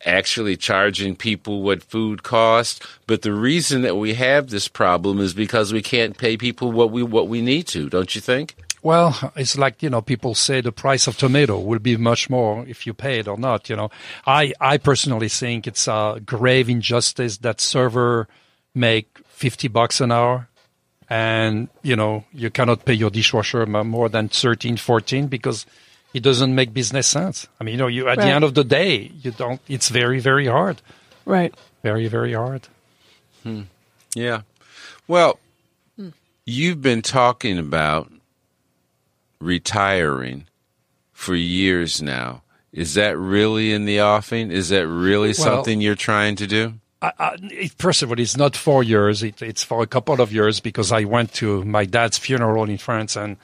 actually 0.04 0.56
charging 0.56 1.16
people 1.16 1.62
what 1.62 1.82
food 1.82 2.22
costs. 2.22 2.78
But 3.08 3.22
the 3.22 3.32
reason 3.32 3.82
that 3.82 3.96
we 3.96 4.14
have 4.14 4.50
this 4.50 4.68
problem 4.68 5.18
is 5.18 5.34
because 5.34 5.72
we 5.72 5.82
can't 5.82 6.16
pay 6.16 6.36
people 6.36 6.70
what 6.70 6.92
we 6.92 7.02
what 7.02 7.26
we 7.26 7.42
need 7.42 7.66
to, 7.68 7.88
don't 7.88 8.14
you 8.14 8.20
think? 8.20 8.54
Well, 8.86 9.32
it's 9.34 9.58
like, 9.58 9.82
you 9.82 9.90
know, 9.90 10.00
people 10.00 10.36
say 10.36 10.60
the 10.60 10.70
price 10.70 11.08
of 11.08 11.16
tomato 11.16 11.58
will 11.58 11.80
be 11.80 11.96
much 11.96 12.30
more 12.30 12.64
if 12.68 12.86
you 12.86 12.94
pay 12.94 13.18
it 13.18 13.26
or 13.26 13.36
not, 13.36 13.68
you 13.68 13.74
know. 13.74 13.90
I, 14.24 14.52
I 14.60 14.78
personally 14.78 15.28
think 15.28 15.66
it's 15.66 15.88
a 15.88 16.20
grave 16.24 16.68
injustice 16.70 17.38
that 17.38 17.60
server 17.60 18.28
make 18.76 19.08
50 19.26 19.66
bucks 19.66 20.00
an 20.00 20.12
hour 20.12 20.46
and, 21.10 21.66
you 21.82 21.96
know, 21.96 22.26
you 22.32 22.48
cannot 22.50 22.84
pay 22.84 22.92
your 22.94 23.10
dishwasher 23.10 23.66
more 23.66 24.08
than 24.08 24.28
13, 24.28 24.76
14 24.76 25.26
because 25.26 25.66
it 26.14 26.22
doesn't 26.22 26.54
make 26.54 26.72
business 26.72 27.08
sense. 27.08 27.48
I 27.60 27.64
mean, 27.64 27.72
you 27.72 27.78
know, 27.78 27.88
you, 27.88 28.06
at 28.06 28.18
Right. 28.18 28.26
the 28.26 28.30
end 28.30 28.44
of 28.44 28.54
the 28.54 28.62
day, 28.62 29.10
you 29.20 29.32
don't, 29.32 29.60
it's 29.66 29.88
very, 29.88 30.20
very 30.20 30.46
hard. 30.46 30.80
Right. 31.24 31.52
Very, 31.82 32.06
very 32.06 32.34
hard. 32.34 32.68
Hmm. 33.42 33.62
Yeah. 34.14 34.42
Well, 35.08 35.40
you've 36.44 36.82
been 36.82 37.02
talking 37.02 37.58
about 37.58 38.12
retiring 39.40 40.46
for 41.12 41.34
years 41.34 42.02
now. 42.02 42.42
Is 42.72 42.94
that 42.94 43.16
really 43.16 43.72
in 43.72 43.86
the 43.86 44.00
offing? 44.00 44.50
Is 44.50 44.68
that 44.68 44.86
really 44.86 45.32
something 45.32 45.80
you're 45.80 45.94
trying 45.94 46.36
to 46.36 46.46
do? 46.46 46.74
I, 47.00 47.12
I, 47.18 47.36
it, 47.42 47.72
first 47.78 48.02
of 48.02 48.10
all, 48.10 48.18
it's 48.18 48.36
not 48.36 48.56
four 48.56 48.82
years. 48.82 49.22
It, 49.22 49.40
it's 49.40 49.64
for 49.64 49.82
a 49.82 49.86
couple 49.86 50.20
of 50.20 50.32
years 50.32 50.60
because 50.60 50.92
I 50.92 51.04
went 51.04 51.32
to 51.34 51.64
my 51.64 51.84
dad's 51.84 52.18
funeral 52.18 52.68
in 52.68 52.78
France, 52.78 53.16
and 53.16 53.36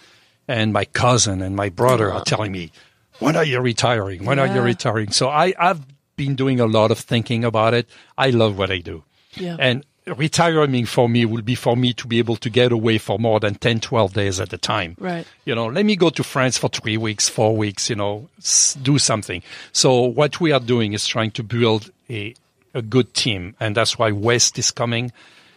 and 0.48 0.72
my 0.72 0.84
cousin 0.84 1.40
and 1.40 1.56
my 1.56 1.68
brother 1.70 2.10
are 2.10 2.20
ah. 2.20 2.24
telling 2.24 2.52
me, 2.52 2.72
"When 3.20 3.36
are 3.36 3.44
you 3.44 3.60
retiring? 3.60 4.24
When 4.24 4.38
are 4.38 4.46
you 4.46 4.60
retiring?" 4.60 5.12
So 5.12 5.28
I, 5.28 5.54
I've 5.58 5.80
been 6.16 6.34
doing 6.34 6.60
a 6.60 6.66
lot 6.66 6.90
of 6.90 6.98
thinking 6.98 7.44
about 7.44 7.74
it. 7.74 7.88
I 8.18 8.30
love 8.30 8.58
what 8.58 8.70
I 8.70 8.78
do, 8.78 9.04
Yeah. 9.34 9.56
and 9.58 9.84
retiring 10.06 10.84
for 10.86 11.08
me 11.08 11.24
will 11.24 11.42
be 11.42 11.54
for 11.54 11.76
me 11.76 11.92
to 11.94 12.06
be 12.06 12.18
able 12.18 12.36
to 12.36 12.50
get 12.50 12.72
away 12.72 12.98
for 12.98 13.18
more 13.18 13.38
than 13.40 13.54
10, 13.54 13.80
12 13.80 14.12
days 14.12 14.40
at 14.40 14.52
a 14.52 14.58
time 14.58 14.96
Right. 14.98 15.26
you 15.44 15.54
know, 15.54 15.66
let 15.66 15.84
me 15.86 15.94
go 15.96 16.10
to 16.10 16.24
France 16.24 16.58
for 16.58 16.68
three 16.68 16.96
weeks, 16.96 17.28
four 17.28 17.56
weeks, 17.56 17.88
you 17.88 17.96
know, 17.96 18.28
s- 18.38 18.76
do 18.82 18.98
something. 18.98 19.42
So 19.72 20.00
what 20.02 20.40
we 20.40 20.50
are 20.52 20.60
doing 20.60 20.92
is 20.92 21.06
trying 21.06 21.30
to 21.32 21.42
build 21.42 21.90
a, 22.10 22.34
a 22.74 22.82
good 22.82 23.14
team. 23.14 23.54
And 23.60 23.76
that's 23.76 23.98
why 23.98 24.10
West 24.10 24.58
is 24.58 24.70
coming. 24.72 25.12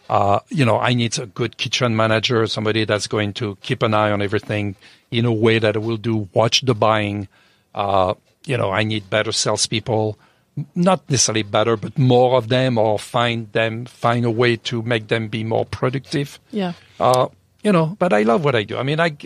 Uh, 0.10 0.40
you 0.50 0.64
know, 0.66 0.80
I 0.80 0.94
need 0.94 1.18
a 1.18 1.26
good 1.26 1.58
kitchen 1.58 1.96
manager, 1.96 2.46
somebody 2.46 2.86
that's 2.86 3.08
going 3.08 3.34
to 3.34 3.56
keep 3.64 3.82
an 3.82 3.96
eye 3.96 4.12
on 4.12 4.22
everything 4.22 4.76
in 5.10 5.26
a 5.26 5.34
way 5.34 5.58
that 5.58 5.82
will 5.82 5.98
do 5.98 6.30
watch 6.34 6.62
the 6.62 6.76
buying. 6.76 7.28
Uh, 7.74 8.14
you 8.46 8.56
know, 8.58 8.70
I 8.70 8.84
need 8.84 9.10
better 9.10 9.32
salespeople, 9.32 10.20
not 10.74 11.10
necessarily 11.10 11.44
better, 11.44 11.76
but 11.78 11.98
more 11.98 12.38
of 12.38 12.48
them 12.48 12.78
or 12.78 12.98
find 12.98 13.52
them, 13.52 13.86
find 13.86 14.26
a 14.26 14.32
way 14.32 14.56
to 14.58 14.82
make 14.82 15.08
them 15.10 15.28
be 15.28 15.44
more 15.44 15.66
productive 15.66 16.40
Yeah. 16.52 16.74
uh, 17.00 17.28
you 17.64 17.72
know, 17.72 17.96
but 18.00 18.14
I 18.14 18.22
love 18.22 18.44
what 18.46 18.56
I 18.56 18.64
do. 18.64 18.78
I 18.78 18.84
mean, 18.84 19.00
I, 19.00 19.18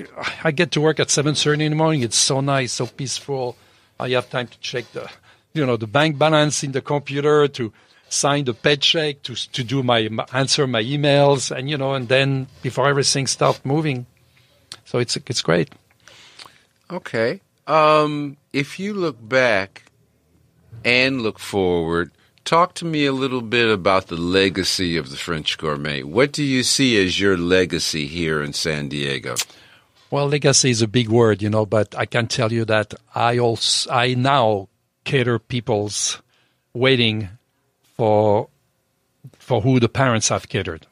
I 0.46 0.52
get 0.52 0.72
to 0.72 0.82
work 0.82 1.00
at 1.00 1.10
7.30 1.10 1.62
in 1.62 1.72
the 1.72 1.76
morning. 1.76 2.02
It's 2.04 2.16
so 2.18 2.40
nice, 2.40 2.72
so 2.72 2.88
peaceful. 2.88 3.58
I 4.00 4.10
have 4.12 4.30
time 4.30 4.48
to 4.48 4.58
check 4.60 4.86
the, 4.94 5.10
you 5.54 5.66
know, 5.66 5.76
the 5.76 5.88
bank 5.88 6.18
balance 6.18 6.64
in 6.64 6.72
the 6.72 6.82
computer, 6.82 7.50
to 7.50 7.74
sign 8.08 8.46
the 8.46 8.54
paycheck, 8.54 9.24
to, 9.24 9.36
to 9.36 9.62
do 9.64 9.84
my, 9.84 10.08
answer 10.34 10.66
my 10.68 10.82
emails, 10.82 11.52
and, 11.56 11.70
you 11.70 11.78
know, 11.78 11.94
and 11.94 12.08
then 12.08 12.48
before 12.62 12.88
everything 12.88 13.28
starts 13.28 13.60
moving. 13.66 14.06
So 14.86 15.00
it's, 15.00 15.18
it's 15.18 15.42
great. 15.42 15.70
Okay. 16.90 17.42
Um, 17.68 18.38
if 18.54 18.80
you 18.80 18.94
look 18.94 19.18
back 19.28 19.84
and 20.84 21.22
look 21.22 21.40
forward, 21.40 22.12
talk 22.46 22.74
to 22.76 22.86
me 22.86 23.06
a 23.06 23.12
little 23.12 23.42
bit 23.42 23.70
about 23.70 24.08
the 24.08 24.18
legacy 24.18 24.98
of 24.98 25.10
the 25.10 25.18
French 25.18 25.58
Gourmet. 25.58 26.04
What 26.04 26.32
do 26.32 26.44
you 26.44 26.64
see 26.64 27.04
as 27.04 27.20
your 27.20 27.38
legacy 27.38 28.08
here 28.08 28.42
in 28.42 28.54
San 28.54 28.90
Diego? 28.90 29.36
Well, 30.12 30.28
legacy 30.28 30.72
is 30.72 30.82
a 30.82 30.88
big 30.88 31.10
word, 31.10 31.42
you 31.42 31.50
know, 31.50 31.66
but 31.66 31.96
I 31.96 32.06
can 32.06 32.28
tell 32.28 32.52
you 32.52 32.66
that 32.66 32.94
I 33.14 33.38
also 33.38 33.92
I 33.92 34.16
now 34.16 34.70
cater 35.04 35.38
people's 35.38 36.22
waiting 36.74 37.30
for 37.96 38.50
for 39.38 39.62
who 39.62 39.80
the 39.80 39.90
parents 39.90 40.30
have 40.30 40.50
catered. 40.50 40.88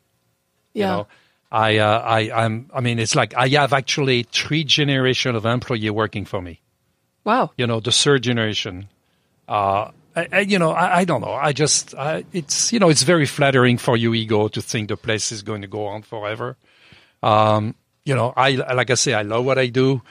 Yeah. 0.74 0.86
You 0.86 0.98
know, 0.98 1.08
I 1.52 1.78
uh, 1.78 2.00
I 2.00 2.46
I'm 2.46 2.70
I 2.74 2.82
mean, 2.82 3.00
it's 3.00 3.16
like 3.16 3.34
I 3.36 3.48
have 3.50 3.74
actually 3.74 4.24
three 4.24 4.64
generation 4.64 5.36
of 5.36 5.46
employee 5.46 5.90
working 5.90 6.26
for 6.26 6.42
me. 6.42 6.62
Wow. 7.24 7.52
You 7.58 7.66
know, 7.66 7.80
the 7.80 7.92
third 7.92 8.24
generation. 8.24 8.88
Uh, 9.48 9.92
I, 10.16 10.28
I, 10.32 10.40
you 10.42 10.60
know, 10.60 10.72
I, 10.72 11.00
I 11.00 11.06
don't 11.06 11.22
know. 11.22 11.34
I 11.34 11.54
just 11.54 11.94
I, 11.96 12.26
it's 12.34 12.74
you 12.74 12.80
know 12.80 12.90
it's 12.90 13.04
very 13.04 13.26
flattering 13.26 13.78
for 13.78 13.96
your 13.96 14.16
ego 14.16 14.48
to 14.50 14.62
think 14.62 14.90
the 14.90 14.98
place 14.98 15.32
is 15.32 15.44
going 15.44 15.62
to 15.62 15.68
go 15.68 15.86
on 15.86 16.02
forever. 16.02 16.58
Um, 17.22 17.76
you 18.06 18.16
know, 18.16 18.34
I 18.36 18.52
like 18.74 18.90
I 18.90 18.96
say, 18.96 19.14
I 19.14 19.22
love 19.22 19.46
what 19.46 19.58
I 19.58 19.68
do. 19.68 20.02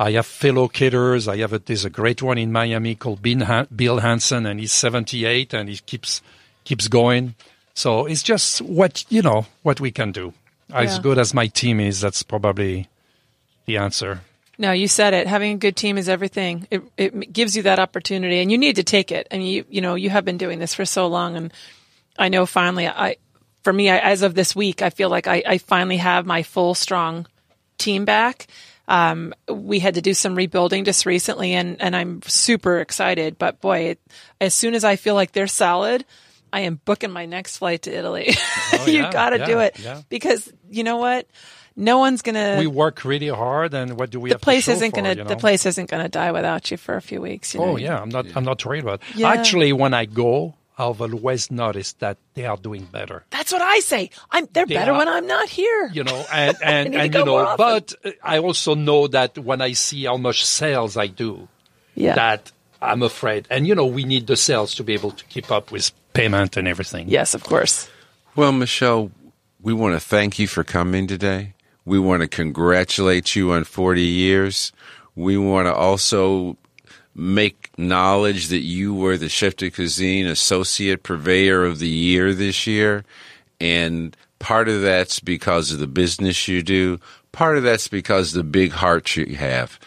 I 0.00 0.12
have 0.12 0.26
fellow 0.26 0.66
caterers. 0.68 1.28
I 1.28 1.36
have 1.38 1.52
a, 1.52 1.58
there's 1.60 1.84
a 1.84 1.90
great 1.90 2.22
one 2.22 2.38
in 2.38 2.50
Miami 2.50 2.96
called 2.96 3.22
Bill, 3.22 3.44
Han- 3.44 3.68
Bill 3.74 3.98
Hansen, 4.00 4.46
and 4.46 4.58
he's 4.58 4.72
78, 4.72 5.54
and 5.54 5.68
he 5.68 5.76
keeps 5.76 6.22
keeps 6.64 6.88
going. 6.88 7.34
So 7.74 8.06
it's 8.06 8.22
just 8.22 8.60
what 8.62 9.04
you 9.10 9.22
know 9.22 9.46
what 9.62 9.80
we 9.80 9.90
can 9.92 10.10
do. 10.12 10.34
As 10.72 10.98
good 10.98 11.18
as 11.18 11.34
my 11.34 11.46
team 11.48 11.80
is, 11.80 12.00
that's 12.00 12.22
probably 12.22 12.88
the 13.66 13.76
answer. 13.76 14.22
No, 14.58 14.72
you 14.72 14.86
said 14.86 15.14
it. 15.14 15.26
Having 15.26 15.54
a 15.54 15.58
good 15.58 15.76
team 15.76 15.98
is 15.98 16.08
everything. 16.08 16.66
It 16.70 16.82
it 16.96 17.32
gives 17.32 17.56
you 17.56 17.62
that 17.62 17.78
opportunity, 17.78 18.40
and 18.40 18.52
you 18.52 18.58
need 18.58 18.76
to 18.76 18.84
take 18.84 19.10
it. 19.10 19.26
I 19.30 19.38
mean, 19.38 19.46
you 19.46 19.64
you 19.68 19.80
know, 19.80 19.94
you 19.94 20.10
have 20.10 20.24
been 20.24 20.38
doing 20.38 20.58
this 20.58 20.74
for 20.74 20.84
so 20.84 21.06
long, 21.06 21.36
and 21.36 21.52
I 22.18 22.28
know 22.28 22.46
finally, 22.46 22.86
I 22.86 23.16
for 23.62 23.72
me, 23.72 23.88
I, 23.90 23.98
as 23.98 24.22
of 24.22 24.34
this 24.34 24.54
week, 24.54 24.82
I 24.82 24.90
feel 24.90 25.08
like 25.08 25.26
I, 25.26 25.42
I 25.46 25.58
finally 25.58 25.96
have 25.98 26.26
my 26.26 26.42
full 26.42 26.74
strong 26.74 27.26
team 27.78 28.04
back. 28.04 28.46
Um, 28.88 29.32
we 29.48 29.78
had 29.78 29.94
to 29.94 30.02
do 30.02 30.12
some 30.12 30.34
rebuilding 30.34 30.84
just 30.84 31.06
recently, 31.06 31.54
and 31.54 31.80
and 31.80 31.96
I'm 31.96 32.20
super 32.22 32.80
excited. 32.80 33.38
But 33.38 33.60
boy, 33.60 33.78
it, 33.78 34.00
as 34.40 34.54
soon 34.54 34.74
as 34.74 34.84
I 34.84 34.96
feel 34.96 35.14
like 35.14 35.32
they're 35.32 35.46
solid, 35.46 36.04
I 36.52 36.60
am 36.60 36.80
booking 36.84 37.10
my 37.10 37.26
next 37.26 37.58
flight 37.58 37.82
to 37.82 37.96
Italy. 37.96 38.34
you 38.86 38.92
yeah, 38.92 39.10
got 39.10 39.30
to 39.30 39.46
do 39.46 39.60
it 39.60 39.78
yeah. 39.78 40.02
because 40.08 40.52
you 40.70 40.84
know 40.84 40.98
what. 40.98 41.26
No 41.76 41.98
one's 41.98 42.22
gonna 42.22 42.56
we 42.58 42.66
work 42.66 43.04
really 43.04 43.28
hard, 43.28 43.74
and 43.74 43.98
what 43.98 44.10
do 44.10 44.20
we 44.20 44.30
the 44.30 44.34
have 44.34 44.40
to 44.40 44.44
place 44.44 44.64
show 44.64 44.72
isn't 44.72 44.90
for, 44.90 44.96
gonna 44.96 45.14
you 45.14 45.24
the 45.24 45.36
place 45.36 45.66
isn't 45.66 45.88
gonna 45.90 46.08
die 46.08 46.32
without 46.32 46.70
you 46.70 46.76
for 46.76 46.96
a 46.96 47.02
few 47.02 47.20
weeks. 47.20 47.54
You 47.54 47.60
know? 47.60 47.66
Oh 47.66 47.76
yeah, 47.76 47.98
I'm 47.98 48.08
not 48.10 48.26
I'm 48.36 48.44
not 48.44 48.64
worried 48.64 48.82
about. 48.82 49.00
It. 49.10 49.16
Yeah. 49.16 49.30
Actually, 49.30 49.72
when 49.72 49.94
I 49.94 50.04
go, 50.04 50.54
I've 50.78 51.00
always 51.00 51.50
noticed 51.50 52.00
that 52.00 52.18
they 52.34 52.44
are 52.46 52.56
doing 52.56 52.84
better. 52.84 53.24
That's 53.30 53.52
what 53.52 53.62
I 53.62 53.80
say. 53.80 54.10
I'm 54.30 54.48
they're 54.52 54.66
They 54.66 54.74
better 54.74 54.92
are- 54.92 54.98
when 54.98 55.08
I'm 55.08 55.26
not 55.26 55.48
here. 55.48 55.90
You 55.92 56.04
know, 56.04 56.24
and 56.32 56.56
and, 56.62 56.94
and 56.94 57.14
you 57.14 57.24
know, 57.24 57.54
but 57.56 57.94
uh, 58.04 58.10
I 58.22 58.38
also 58.38 58.74
know 58.74 59.06
that 59.08 59.38
when 59.38 59.60
I 59.60 59.72
see 59.72 60.04
how 60.04 60.16
much 60.16 60.44
sales 60.44 60.96
I 60.96 61.06
do, 61.06 61.48
yeah. 61.94 62.14
that 62.14 62.52
I'm 62.80 63.02
afraid. 63.02 63.46
And 63.48 63.66
you 63.66 63.74
know, 63.74 63.86
we 63.86 64.04
need 64.04 64.26
the 64.26 64.36
sales 64.36 64.74
to 64.74 64.84
be 64.84 64.92
able 64.94 65.12
to 65.12 65.24
keep 65.26 65.50
up 65.50 65.70
with 65.70 65.92
payment 66.12 66.56
and 66.56 66.68
everything. 66.68 67.08
yes, 67.08 67.34
of 67.34 67.44
course. 67.44 67.88
Well, 68.34 68.52
Michel, 68.52 69.10
we 69.60 69.72
want 69.72 69.94
to 69.94 70.00
thank 70.00 70.38
you 70.38 70.46
for 70.46 70.64
coming 70.64 71.06
today. 71.06 71.54
We 71.84 71.98
want 71.98 72.22
to 72.22 72.28
congratulate 72.28 73.34
you 73.34 73.52
on 73.52 73.64
40 73.64 74.02
years. 74.02 74.72
We 75.14 75.36
want 75.36 75.66
to 75.66 75.74
also 75.74 76.56
make 77.14 77.70
knowledge 77.76 78.48
that 78.48 78.60
you 78.60 78.94
were 78.94 79.16
the 79.16 79.28
Chef 79.28 79.56
de 79.56 79.70
Cuisine 79.70 80.26
Associate 80.26 81.02
Purveyor 81.02 81.64
of 81.64 81.78
the 81.78 81.88
Year 81.88 82.32
this 82.32 82.66
year. 82.66 83.04
And 83.60 84.16
part 84.38 84.68
of 84.68 84.82
that's 84.82 85.20
because 85.20 85.72
of 85.72 85.78
the 85.78 85.86
business 85.86 86.48
you 86.48 86.62
do. 86.62 86.98
Part 87.32 87.56
of 87.56 87.62
that's 87.62 87.88
because 87.88 88.32
the 88.32 88.44
big 88.44 88.72
heart 88.72 89.16
you 89.16 89.36
have 89.36 89.78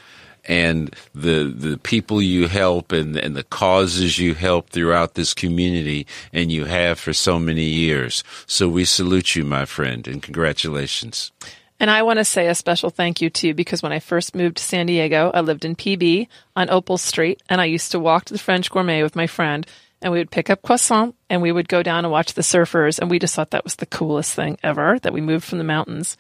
and 0.48 0.96
the 1.14 1.52
the 1.56 1.78
people 1.78 2.22
you 2.22 2.48
help 2.48 2.92
and 2.92 3.18
and 3.18 3.36
the 3.36 3.44
causes 3.44 4.20
you 4.20 4.34
help 4.36 4.70
throughout 4.70 5.16
this 5.16 5.34
community 5.34 6.06
and 6.32 6.52
you 6.52 6.66
have 6.66 7.00
for 7.00 7.14
so 7.14 7.40
many 7.40 7.64
years. 7.64 8.24
So 8.46 8.70
we 8.70 8.86
salute 8.86 9.36
you, 9.36 9.44
my 9.44 9.66
friend, 9.66 10.08
and 10.08 10.22
congratulations. 10.22 11.32
And 11.80 11.92
I 11.92 12.04
want 12.04 12.20
to 12.20 12.26
say 12.26 12.48
a 12.48 12.56
special 12.56 12.90
thank 12.90 13.22
you 13.22 13.30
too, 13.30 13.54
because 13.54 13.84
when 13.84 13.92
I 13.92 14.00
first 14.00 14.34
moved 14.36 14.58
to 14.58 14.64
San 14.64 14.86
Diego, 14.86 15.30
I 15.34 15.42
lived 15.42 15.66
in 15.66 15.76
PB 15.76 16.28
on 16.56 16.70
Opal 16.70 16.98
Street, 16.98 17.44
and 17.50 17.60
I 17.60 17.66
used 17.66 17.92
to 17.92 18.00
walk 18.00 18.26
to 18.26 18.34
the 18.34 18.40
French 18.40 18.72
Gourmet 18.72 19.04
with 19.04 19.16
my 19.16 19.28
friend, 19.28 19.68
and 20.02 20.14
we 20.14 20.20
would 20.20 20.32
pick 20.32 20.50
up 20.50 20.62
croissant, 20.62 21.16
and 21.30 21.42
we 21.42 21.52
would 21.52 21.68
go 21.68 21.84
down 21.84 22.06
and 22.06 22.12
watch 22.12 22.34
the 22.34 22.42
surfers, 22.44 22.98
and 23.00 23.10
we 23.10 23.20
just 23.20 23.36
thought 23.36 23.52
that 23.52 23.64
was 23.66 23.76
the 23.76 23.86
coolest 23.86 24.34
thing 24.34 24.58
ever 24.64 25.00
that 25.00 25.12
we 25.14 25.20
moved 25.22 25.44
from 25.44 25.58
the 25.58 25.64
mountains. 25.66 26.16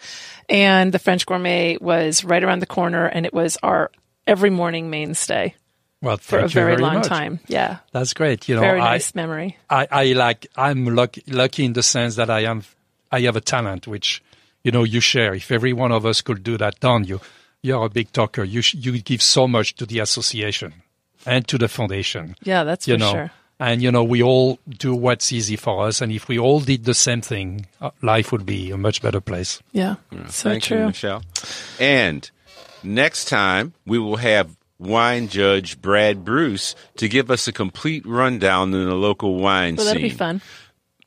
And 0.49 0.91
the 0.93 0.99
French 0.99 1.25
Gourmet 1.25 1.77
was 1.79 2.23
right 2.25 2.43
around 2.43 2.59
the 2.59 2.65
corner, 2.65 3.05
and 3.05 3.25
it 3.25 3.33
was 3.33 3.57
our 3.63 3.91
every 4.27 4.49
morning 4.49 4.89
mainstay 4.89 5.55
Well, 6.01 6.17
for 6.17 6.39
a 6.39 6.43
you 6.43 6.49
very, 6.49 6.77
long 6.77 6.95
much. 6.95 7.07
time. 7.07 7.39
Yeah, 7.47 7.77
That's 7.93 8.13
great. 8.13 8.49
You 8.49 8.55
know, 8.55 8.61
very 8.61 8.81
I, 8.81 8.91
nice 8.91 9.15
memory. 9.15 9.57
I, 9.69 9.87
I 9.89 10.03
like 10.13 10.47
I'm 10.57 10.85
lucky 10.85 11.23
lucky 11.27 11.63
in 11.63 11.73
the 11.73 11.83
sense 11.83 12.15
that 12.15 12.29
I 12.29 12.41
am 12.41 12.63
I 13.11 13.21
have 13.21 13.35
a 13.37 13.41
talent 13.41 13.87
which 13.87 14.21
you 14.65 14.71
know 14.71 14.83
you 14.83 14.99
share. 14.99 15.33
If 15.35 15.51
every 15.51 15.71
one 15.71 15.93
of 15.93 16.05
us 16.05 16.21
could 16.21 16.43
do 16.43 16.57
that, 16.57 16.79
Don, 16.81 17.05
you 17.05 17.21
you're 17.61 17.85
a 17.85 17.89
big 17.89 18.11
talker. 18.11 18.43
You 18.43 18.61
sh- 18.61 18.75
you 18.75 18.99
give 19.01 19.21
so 19.21 19.47
much 19.47 19.75
to 19.75 19.85
the 19.85 19.99
association 19.99 20.73
and 21.25 21.47
to 21.47 21.57
the 21.57 21.67
foundation. 21.67 22.35
Yeah, 22.43 22.65
that's 22.65 22.87
you 22.87 22.95
for 22.95 22.99
know, 22.99 23.11
sure. 23.13 23.31
and 23.59 23.81
you 23.81 23.91
know 23.91 24.03
we 24.03 24.21
all 24.21 24.59
do 24.67 24.93
what's 24.93 25.31
easy 25.31 25.55
for 25.55 25.87
us. 25.87 26.01
And 26.01 26.11
if 26.11 26.27
we 26.27 26.37
all 26.37 26.59
did 26.59 26.83
the 26.85 26.93
same 26.93 27.21
thing, 27.21 27.67
uh, 27.79 27.91
life 28.01 28.31
would 28.33 28.45
be 28.45 28.71
a 28.71 28.77
much 28.77 29.01
better 29.01 29.21
place. 29.21 29.61
Yeah, 29.71 29.95
so 30.29 30.49
Thank 30.49 30.63
true. 30.63 30.79
you, 30.79 30.85
Michel. 30.87 31.21
And 31.79 32.29
Next 32.83 33.25
time, 33.29 33.73
we 33.87 33.97
will 33.97 34.17
have 34.17 34.55
wine 34.77 35.27
judge 35.27 35.81
Brad 35.81 36.23
Bruce 36.23 36.75
to 36.97 37.07
give 37.09 37.31
us 37.31 37.47
a 37.47 37.51
complete 37.51 38.05
rundown 38.05 38.71
in 38.75 38.85
the 38.87 38.93
local 38.93 39.37
wine 39.37 39.75
Well, 39.75 39.85
scene. 39.87 39.93
that'll 39.95 40.09
be 40.09 40.15
fun. 40.15 40.41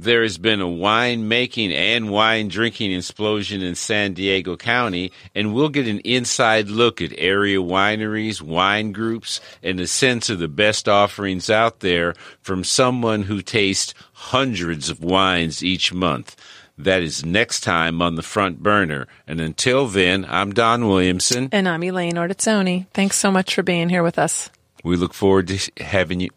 There 0.00 0.22
has 0.22 0.38
been 0.38 0.60
a 0.60 0.68
wine 0.68 1.26
making 1.26 1.72
and 1.72 2.08
wine 2.08 2.46
drinking 2.46 2.92
explosion 2.92 3.62
in 3.62 3.74
San 3.74 4.12
Diego 4.12 4.56
County, 4.56 5.10
and 5.34 5.52
we'll 5.52 5.70
get 5.70 5.88
an 5.88 5.98
inside 6.00 6.68
look 6.68 7.02
at 7.02 7.10
area 7.18 7.58
wineries, 7.58 8.40
wine 8.40 8.92
groups, 8.92 9.40
and 9.60 9.80
a 9.80 9.88
sense 9.88 10.30
of 10.30 10.38
the 10.38 10.46
best 10.46 10.88
offerings 10.88 11.50
out 11.50 11.80
there 11.80 12.14
from 12.40 12.62
someone 12.62 13.24
who 13.24 13.42
tastes 13.42 13.92
hundreds 14.12 14.88
of 14.88 15.02
wines 15.02 15.64
each 15.64 15.92
month. 15.92 16.36
That 16.78 17.02
is 17.02 17.24
next 17.24 17.62
time 17.62 18.00
on 18.00 18.14
the 18.14 18.22
front 18.22 18.62
burner. 18.62 19.08
And 19.26 19.40
until 19.40 19.88
then, 19.88 20.24
I'm 20.28 20.54
Don 20.54 20.86
Williamson. 20.86 21.48
And 21.50 21.68
I'm 21.68 21.82
Elaine 21.82 22.14
Ortizzoni. 22.14 22.86
Thanks 22.94 23.16
so 23.16 23.32
much 23.32 23.52
for 23.52 23.64
being 23.64 23.88
here 23.88 24.04
with 24.04 24.16
us. 24.16 24.48
We 24.84 24.94
look 24.94 25.12
forward 25.12 25.48
to 25.48 25.72
having 25.82 26.20
you. 26.20 26.30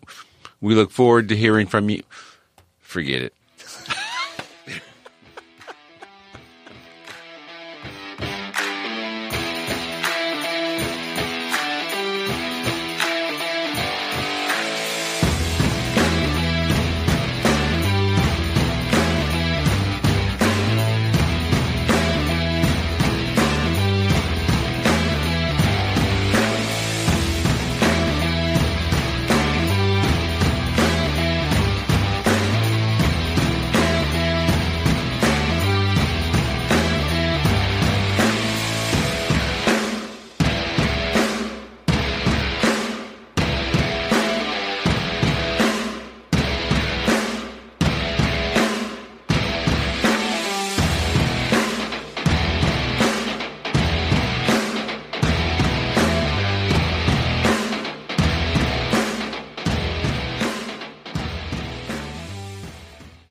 We 0.61 0.73
look 0.73 0.89
forward 0.89 1.29
to 1.29 1.35
hearing 1.35 1.67
from 1.67 1.91
you. 1.91 2.01
Forget 2.79 3.21
it. 3.21 3.35